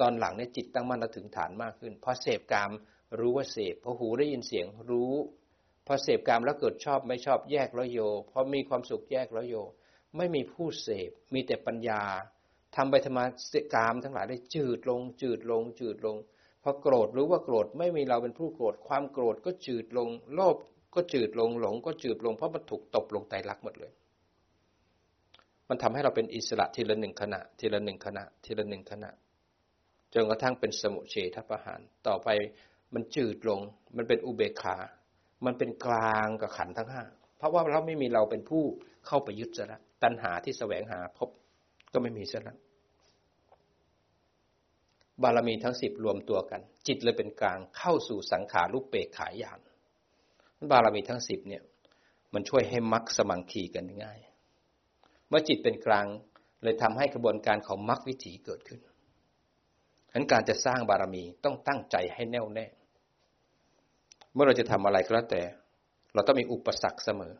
[0.00, 2.70] ตอนหลังเนี่ยจิตตั้งมั่นแล้วถึงฐานมากขึ้นพอเสพกาม
[3.20, 5.14] รู้ว่าเสพพอหูได้ยินเสียงรู้
[5.86, 8.00] พอเสพกามแล้วเกิดชอบไม่ชอบแยกแล้วโย
[8.30, 9.56] พอมีความสุขแยกแล้วโย
[10.16, 12.02] ไม่มีผู้เสพมีแต่ปัญญา
[12.76, 13.18] ทำไปธรรม
[13.74, 16.16] กามทั้งหลายได้จืดลง จืดลง จืดลง
[16.68, 20.56] อโกรธรู้ว่าโกรธไม่มีเราเป็นผู้โกรธ ความโกรธก็จืดลง โลภ
[20.94, 23.92] ก็จืดลงหลงก็จืดลงเพราะมันถูกตบลงไตรักหมดเลย
[25.68, 29.10] มันทำให้เราเป็นอิสระทีละหนึ่งขณะ ทีละหนึ่งขณะ ทีละหนึ่งขณะ
[30.14, 32.28] จนกระทั่งเป็นสมุเฉทประหาร ต่อไป
[32.94, 33.60] มันจืดลง
[33.96, 34.76] มันเป็นอุเบกขา
[35.46, 37.04] มันเป็นกลางกับขันทั้งห้า
[37.38, 38.62] เพราะว่าเราไม่มีเราเป็นผู้
[39.06, 41.28] เข้าไปยึดซะแล้วตัณหาที่แสวงหาพบ
[41.92, 42.58] ก็ไม่มีซะแล้ว
[45.22, 49.60] บารมีทั้งสิบรวมตัวกัน จิตเลยเป็นกลางเข้าสู่สังขารุปเปกขายาน
[50.70, 51.62] บารมีทั้งสิบเนี่ย
[52.34, 54.18] มันช่วยให้มรรคสมังคีกันง่าย
[55.28, 56.06] เมื่อจิตเป็นกลาง
[56.62, 58.80] เลยทำให้กระบวนการของมรรควิถีเกิดขึ้น
[60.10, 62.66] ฉะนั้นการจะสร้างบารมีต้องตั้งใจให้แน่วแน่
[64.32, 65.42] เมื่อเราจะทำอะไรก็แล้วแต่
[66.14, 67.34] เราต้องมีอุปสรรคเสมอ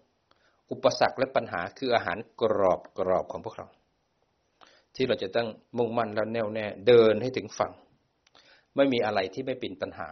[0.70, 3.66] อุปสรรคและปัญหาคืออาหารกรอบกรอบของพวกเรา
[4.96, 7.72] ที่เราจะต้องมุ่งมั่นแล้วแน่วแน่เดินให้ถึงฝั่ง
[8.76, 10.08] ไม่มีอะไรที่ไม่เป็นปัญหา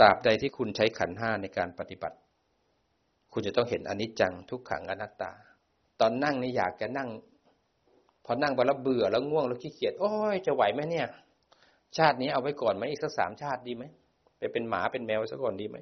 [0.00, 2.16] ตราบใดที่คุณใช้ขันห้าในการปฏิบัติ
[3.32, 5.32] คุณจะต้องเห็นอนิจจังทุกขังอนัตตา
[6.00, 7.08] ตอนนั่งนี่อยากจะนั่ง
[8.24, 11.08] พอนั่งไปแล้วเบื่อแล้วง่วงแล้วขี้เกียจโอ้ยจะไหวไหมเนี่ย
[11.96, 13.84] ชาตินี้เอาไว้ก่อนไหมอีกสักสามชาติดีไหม
[14.38, 15.76] ไปเป็นหมาเป็นแมวซะก่อนดีไหม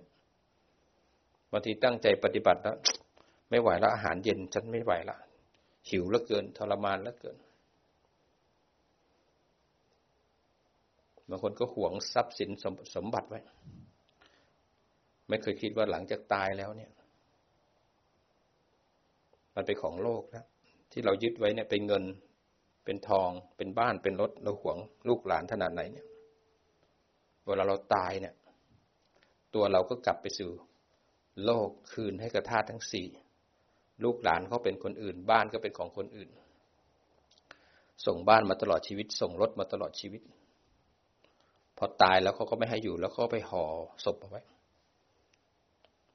[1.53, 2.76] บางทีตั้งใจปฏิบัติแล้ว
[3.51, 5.16] ไม่ไหวแล้วอาหารเย็นฉันไม่ไหวละ
[5.90, 7.36] หิวแล้วเกินทรมานแล้วเกิน
[11.33, 13.41] บางคนก็หวงทรัพย์สินสมสมบัติไว้
[15.28, 16.91] ไม่เคยคิดว่าหลังจากตายแล้วเนี่ย
[19.55, 20.45] มันเป็นของโลกนะ
[20.93, 22.05] ที่เรายึดไว้เนี่ยเป็นเงิน
[22.85, 24.78] เป็นทอง เป็นบ้าน เป็นรถ เราหวง
[25.09, 26.07] ลูกหลานขนาดไหนเนี่ย
[27.47, 28.35] เวลาเราตายเนี่ย
[29.55, 30.51] ตัวเราก็กลับไปสู่
[31.45, 33.09] โลกคืนให้กับธาตุทั้งสี่
[34.05, 36.30] ลูกหลานเขาเป็นคนอื่น บ้านก็เป็นของคนอื่น
[38.07, 40.22] ส่งบ้านมาตลอดชีวิต ส่งรถมาตลอดชีวิต
[41.79, 43.64] พอตายแล้วเขาก็ไม่ให้อยู่แล้วเขาไปห่อ
[44.05, 44.43] ศพเอาไว้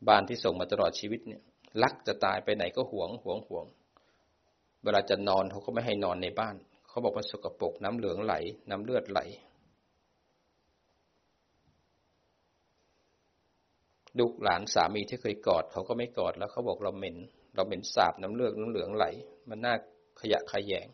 [0.07, 1.41] บ้านที่ส่งมาตลอดชีวิตเนี่ย
[1.83, 3.65] รักจะตายไปไหนก็หวงหวงหวง
[4.83, 6.55] เวลาจะนอนเขาก็ไม่ให้นอนในบ้าน
[6.89, 8.33] เขาบอกว่าสกปรกน้ำเหลืองไหล
[8.69, 9.19] น้ำเลือดไหล
[14.19, 17.17] ลูกหลานสามีที่เคยกอดเขาก็ไม่กอดแล้วเขาบอกเราเหม็น
[17.55, 19.05] เราเหม็นสาบน้ำเลือดน้ำเหลืองไหล
[19.49, 19.73] มันน่า
[20.19, 20.87] ขยะขยแยง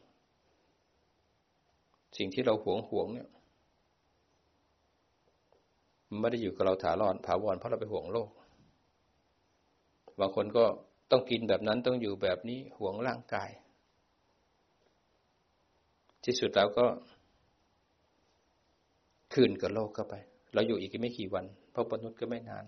[2.18, 3.30] สิ่งที่เราหวงหวงเนี่ย
[6.22, 8.30] ไม่ได้อยู่กับเราถาวรถาวรเพราะเราไปห่วงโลก
[10.20, 10.66] บางคนก็
[11.12, 13.50] ต้องกินแบบนั้นต้องอยู่แบบนี้ห่วงร่างกาย
[16.26, 16.86] ที่สุดแล้วก็
[19.34, 20.16] คืนกับโลกเข้าไป
[20.54, 22.66] เราอยู่อีกไม่กี่วัน เพราะมนุษย์ก็ไม่นาน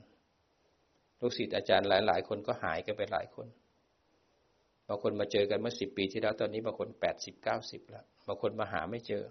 [1.20, 3.48] ลูกศิษย์อาจารย์หลาย ๆ คนก็หายกันไปหลายคน
[4.88, 9.24] บางคนมาเจอกันเมื่อสิบปีที่แล้ว ตอนนี้บางคนแปดสิบเก้าสิบแล้ว บางคนมาหาไม่เจอ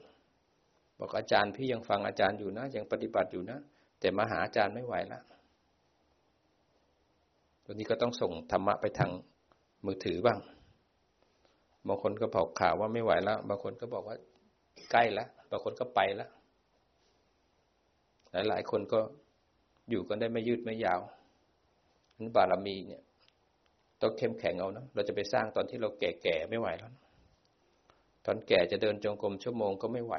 [0.98, 3.58] บอกอาจารย์พี่ยังฟังอาจารย์อยู่นะ ยังปฏิบัติอยู่นะ
[4.04, 5.22] แต่มาหาอาจารย์ไม่ไหวแล้ว
[7.66, 9.10] วันนี้ก็ต้องส่งธรรมะไปทาง
[9.86, 10.38] มือถือบ้าง
[11.88, 14.16] บางคนก็บอกข่าวว่าไม่ไหวแล้ว บางคนก็บอกว่า
[14.90, 16.30] ใกล้แล้ว บางคนก็ไปแล้ว
[18.48, 19.00] หลาย ๆ คนก็
[19.90, 21.00] อยู่กันได้ไม่ยืดไม่ยาว
[22.16, 23.02] นั้นบารมีเนี่ย
[24.00, 26.92] ต้องเข้มแข็งเอานะ เราจะไปสร้างตอนที่เราแก่ๆไม่ไหวแล้ว
[28.26, 30.14] ตอนแก่จะเดินจงกรมชั่วโมงก็ไม่ไหว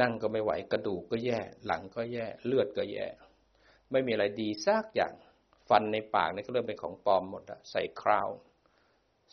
[0.00, 3.06] นั่งก็ไม่ไหวกระดูกก็แย่ หลังก็แย่ เลือดก็แย่
[3.90, 5.14] ไม่มีอะไรดีซากอย่าง
[5.68, 8.28] ฟันในปากนี่ก็เริ่มเป็นของปลอมหมดละใส่คราว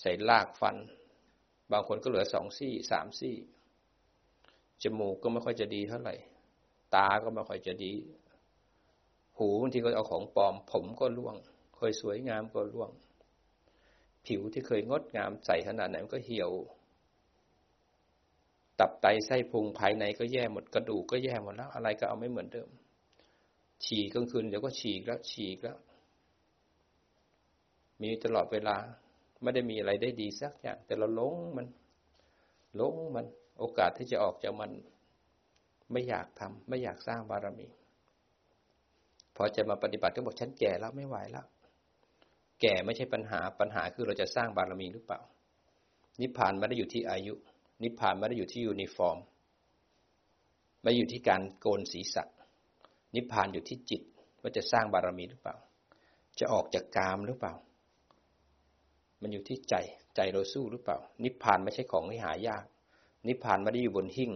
[0.01, 0.75] ใส่ลากฟัน
[1.71, 3.35] บางคนก็เหลือสองซี่สามซี่
[4.83, 6.15] จมูกก็ไม่ค่อยจะดีเท่าไหร่
[6.95, 7.93] ตาก็ไม่ค่อยจะดี
[9.37, 11.35] หูบางทีก็เอาของปลอม ผมก็ร่วง
[11.75, 12.91] เคยสวยงามก็ร่วง
[14.25, 16.51] ผิวที่เคยงดงามใสขนาดไหนมันก็เหี่ยว
[18.81, 22.69] ตับไตไส้พุงภายในก็แย่หมดกระดูกก็แย่หมดแล้ว อะไรก็เอาไม่เหมือนเดิม
[23.85, 25.77] ฉี่กลางคืนเดี๋ยวก็ฉี่แล้วฉี่แล้ว
[28.01, 28.75] มีตลอดเวลา
[29.41, 31.67] ไม่ได้มีอะไรได้ดีสักอย่าง แต่เราลงมัน
[32.79, 33.25] ลงมัน
[33.59, 34.71] โอกาสที่จะออกจากมัน
[35.91, 37.67] ไม่อยากทำไม่อยากสร้างบารมี
[39.35, 41.45] พอจะมาปฏิบัติก็บอกฉันแก่แล้วไม่ไหวแล้ว
[42.61, 45.19] แก่ไม่ใช่ปัญหาปัญหาคือเราจะสร้างบารมีหรือเปล่า
[46.21, 47.33] นิพพานไม่ได้อยู่ที่อายุ
[47.83, 49.17] นิพพานไม่ได้อยู่ที่ยูนิฟอร์ม
[50.81, 52.23] ไม่อยู่ที่การโกนศีรษะ
[53.15, 54.01] นิพพานอยู่ที่จิต
[54.41, 55.55] ว่าจะสร้างบารมีหรือเปล่า
[56.39, 57.53] จะออกจากกามหรือเปล่า
[59.21, 59.75] มันอยู่ที่ใจ
[60.15, 62.63] ใจเราสู้หรือเปล่า นิพพานไม่ใช่ของที่หายาก
[63.27, 64.31] นิพพานไม่ได้อยู่บนหิ้ง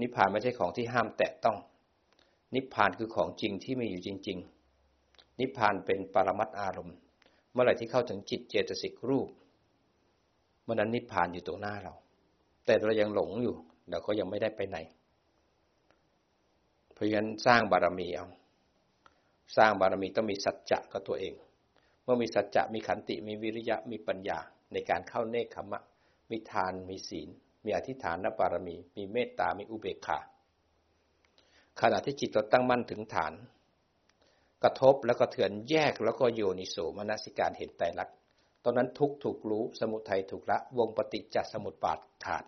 [0.00, 1.58] นิพพานไม่ใช่ของที่ห้ามแตะต้อง
[2.54, 4.38] นิพพานคือของจริงที่มีอยู่จริง
[4.88, 6.96] ๆ นิพพานเป็นปรมัตอารมณ์
[7.52, 9.28] เมื่อไหร่ที่เข้าถึงจิตเจตสิกรูป
[10.62, 11.94] เมื่อนั้นนิพพานอยู่ตรงหน้าเรา
[12.66, 13.54] แต่เรายังหลงอยู่
[13.90, 14.78] เราก็ยังไม่ได้ไปไหน
[16.94, 18.26] เพราะฉะนั้นสร้างบารมีเอา
[19.56, 21.34] สร้างบารมีต้องมีสัจจะกับตัวเอง
[22.02, 24.38] เมื่อมีสัจจะมีขันติมีวิริยะมีปัญญา
[24.72, 25.80] ในการเข้าเนคขมะ
[26.30, 27.28] มีทานมีศีล
[27.64, 30.18] มีอธิษฐานบารมี มีเมตตา มีอุเบกขา
[31.80, 33.32] ขณะที่จิตเราตั้งมั่นถึงฐาน
[34.62, 38.16] กระทบแล้วก็เถือนแยกแล้วก็โยนิโสมนสิการเห็นไตรลักษณ์
[38.64, 42.44] ตอนนั้นทุกถูกรู้สมุทัยถูกละวงปฏิจจสมุปบาทขาด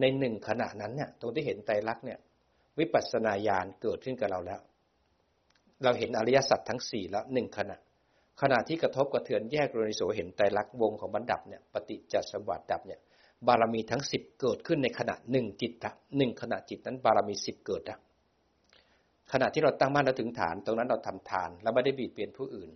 [0.00, 2.18] ในหนึ่งขณะนั้นเนี่ยตรงที่เห็นไตรลักษณ์เนี่ย
[2.78, 4.60] วิปัสสนาญาณเกิดขึ้นกับเราแล้ว
[5.84, 7.76] เราเห็นอริยสัจทั้งสี่แล้วหนึ่งขณะ
[8.42, 13.00] ขณะที่กระทบกระเทือนแยกโยนิโสเห็นไตรลักษณ์วงของบรรดับเนี่ยปฏิจจสมุปบาทดับเนี่ย
[13.46, 17.98] บารมีทั้งสิบเกิดขึ้นในขณะหนึ่งจิตะหนึ่งขณะจิตนั้นบารมีสิบเกิดละ
[19.32, 22.70] ขณะที่เราตั้งมั่นแล้วถึงฐาน ตรงนั้นเราทำทานเราไม่ได้บีบเบียนผู้อื่น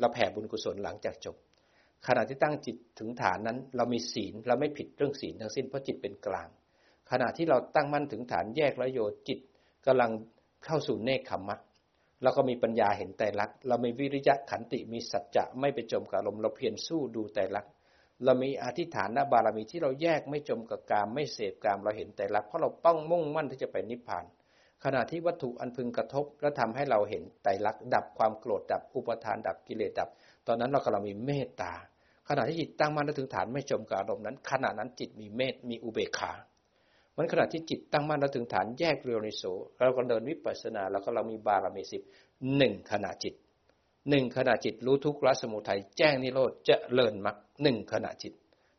[0.00, 1.36] เราแผ่บุญกุศลหลังจากจบ
[2.06, 6.48] ขณะที่ตั้งจิตถึงฐานนั้น เรามีศีลเราไม่ผิดเรื่องศีลทั้งสิ้นเพราะจิตเป็นกลาง
[7.10, 9.38] ขณะที่เราตั้งมั่นถึงฐานแยกแล้วโยจิต
[9.86, 10.10] กำลัง
[10.64, 11.58] เข้าสู่เนคขมมะ
[12.22, 17.66] เราก็มีปัญญาเห็นแต่ลักเรามีวิริยะขันติมีสัจจะไม่ไปจมกับลมเราเพียรสู้ดูแต่ลัก
[18.24, 24.24] เรามีอธิษฐานบารมีที่เราแยกไม่จมกับกามไม่เสพกามเราเห็นแต่ละเพราะเราป้องมุ่งมั่นที่จะไปนิพพาน
[24.84, 30.08] ขณะที่วัตถุอันพึงกระทบแล้วทำให้เราเห็นไตรลักษณ์ดับความโกรธดับอุปทานดับกิเลสดับ
[30.46, 31.72] ตอนนั้นเรากำลังมีเมตตา
[32.28, 36.32] ขณะที่จิตตั้งมั่นถึงฐานไม่จมกับอารมณ์นั้น ขณะนั้นจิตมีเมตมีอุเบกขา
[37.16, 39.44] มันขณะที่จิตตั้งมั่นแล้วถึงฐานแยกเรียวนิโส
[39.78, 42.02] เราก็เดินวิปัสสนาแล้วก็เรามีบารมีสิบ
[42.56, 43.34] หนึ่งขณะจิต
[44.10, 48.32] หนึ่งขณะจิตรู้ทุกข์ละสมุทัยแจ้งนิโรธเจริญมรรคหนึ่งขณะจิต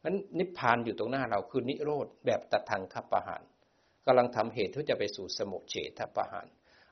[0.04, 3.44] นั้นนิพพานอยู่ตรงหน้าเราคือนิโรธแบบตัดทางคับประหาร
[4.06, 6.48] กำลังทำเหตุที่จะไปสู่สมุเฉทประหาร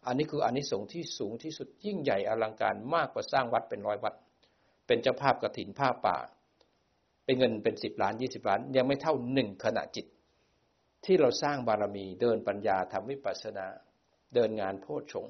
[0.05, 4.15] อันนี้คืออันนี้สงที่สูงที่สุดยิ่งใหญ่อลังการมากกว่าสร้างวัดเป็นร้อยวัด
[4.87, 6.17] เป็นเจ้าภาพกระถินผ้าป่า
[7.25, 10.05] เป็นเงินเป็นสิบล้านยี่สิบล้าน ยังไม่เท่าหนึ่งขณะจิต
[11.05, 13.65] ที่เราสร้างบารมีเดินปัญญาทำวิปัสสนา
[14.35, 15.25] เดินงานโพชฌง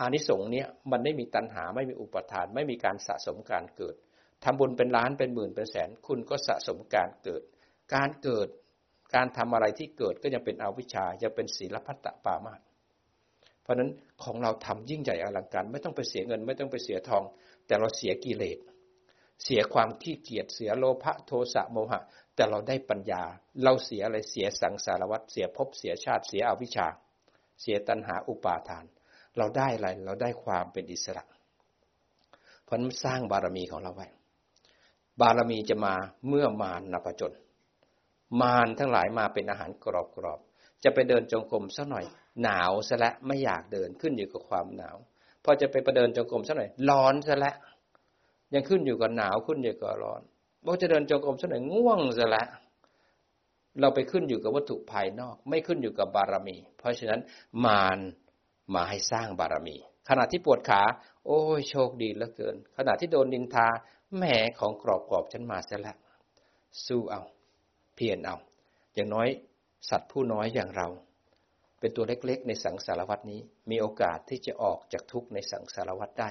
[0.00, 3.94] อานิสงส์เนี้ยมันไม่มีตัณหาไม่มีอุปทาน ไม่มีการสะสมการเกิด
[4.44, 7.42] ทำบุญเป็นล้านเป็นหมื่นเป็นแสน คุณก็สะสมการเกิด
[7.94, 8.48] การเกิด
[9.14, 12.60] การทำอะไรที่เกิดก็ยังเป็นอวิชชายังเป็นศีลพัตตปามาต
[13.62, 13.90] เพราะนั้น
[14.24, 17.24] ของเราทำยิ่งใหญ่อลังการไม่ต้องไปเสียเงิน ไม่ต้องไปเสียทอง
[17.66, 18.58] แต่เราเสียกิเลส
[19.44, 22.00] เสียความขี้เกียจเสียโลภะโทสะโมหะ
[22.34, 23.22] แต่เราได้ปัญญา
[23.64, 26.86] เราเสียอะไรเสียสังสารวัฏเสียภพเสียชาติเสียอวิชชา
[27.60, 28.84] เสียตัณหาอุปาทาน
[29.36, 31.24] เราได้อะไรเราได้ความเป็นอิสระ
[32.64, 34.06] เพราะนั้นสร้างบารมีของเราไว้
[35.20, 35.94] บารมีจะมา
[36.28, 37.32] เมื่อมารนผจญ
[38.40, 42.04] มารทั้งหลายมาเป็นอาหารกรอบๆจะไปเดินจงกรมสักหน่อย
[42.42, 44.96] หนาวซะและไม่อยากเดินขึ้นอยู่กับความหนาว
[45.44, 47.54] พอจะไปประเดินจงกรมสักหน่อยร้อนซะและ
[48.54, 50.22] ยังขึ้นอยู่กับหนาวขึ้นอยู่กับร้อน
[50.66, 52.44] พอจะเดินจงกรมสักหน่อยง่วงซะและ
[53.80, 57.20] เราไปขึ้นอยู่กับวัตถุภายนอก ไม่ขึ้นอยู่กับบารมี เพราะฉะนั้น
[57.64, 57.98] มาร
[58.74, 59.76] มาให้สร้างบารมี
[60.08, 60.82] ขณะที่ปวดขา
[61.26, 63.66] โอ้ยโชคดีเหลือเกิน ขณะที่โดนนินทา
[64.16, 64.24] แหม
[64.58, 65.96] ของกรอบกรอบฉันมาเสียแล้ว
[66.86, 67.22] สู้เอา
[67.94, 68.36] เพียรเอา
[68.94, 69.28] อย่างน้อย
[69.90, 70.88] สัตว์ผู้น้อยอย่างเรา
[71.80, 73.40] เป็นตัวเล็กๆ ในสังสารวัตนี้
[73.70, 76.30] มีโอกาสที่จะออกจากทุกข์ในสังสารวัตได้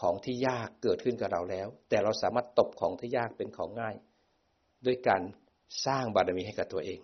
[0.00, 3.94] ของที่ยากเกิดขึ้นกับเราแล้ว แต่เราสามารถตบของที่ยากเป็นของง่าย
[4.86, 5.22] ด้วยการ
[5.86, 6.98] สร้างบารมีให้กับตัวเอง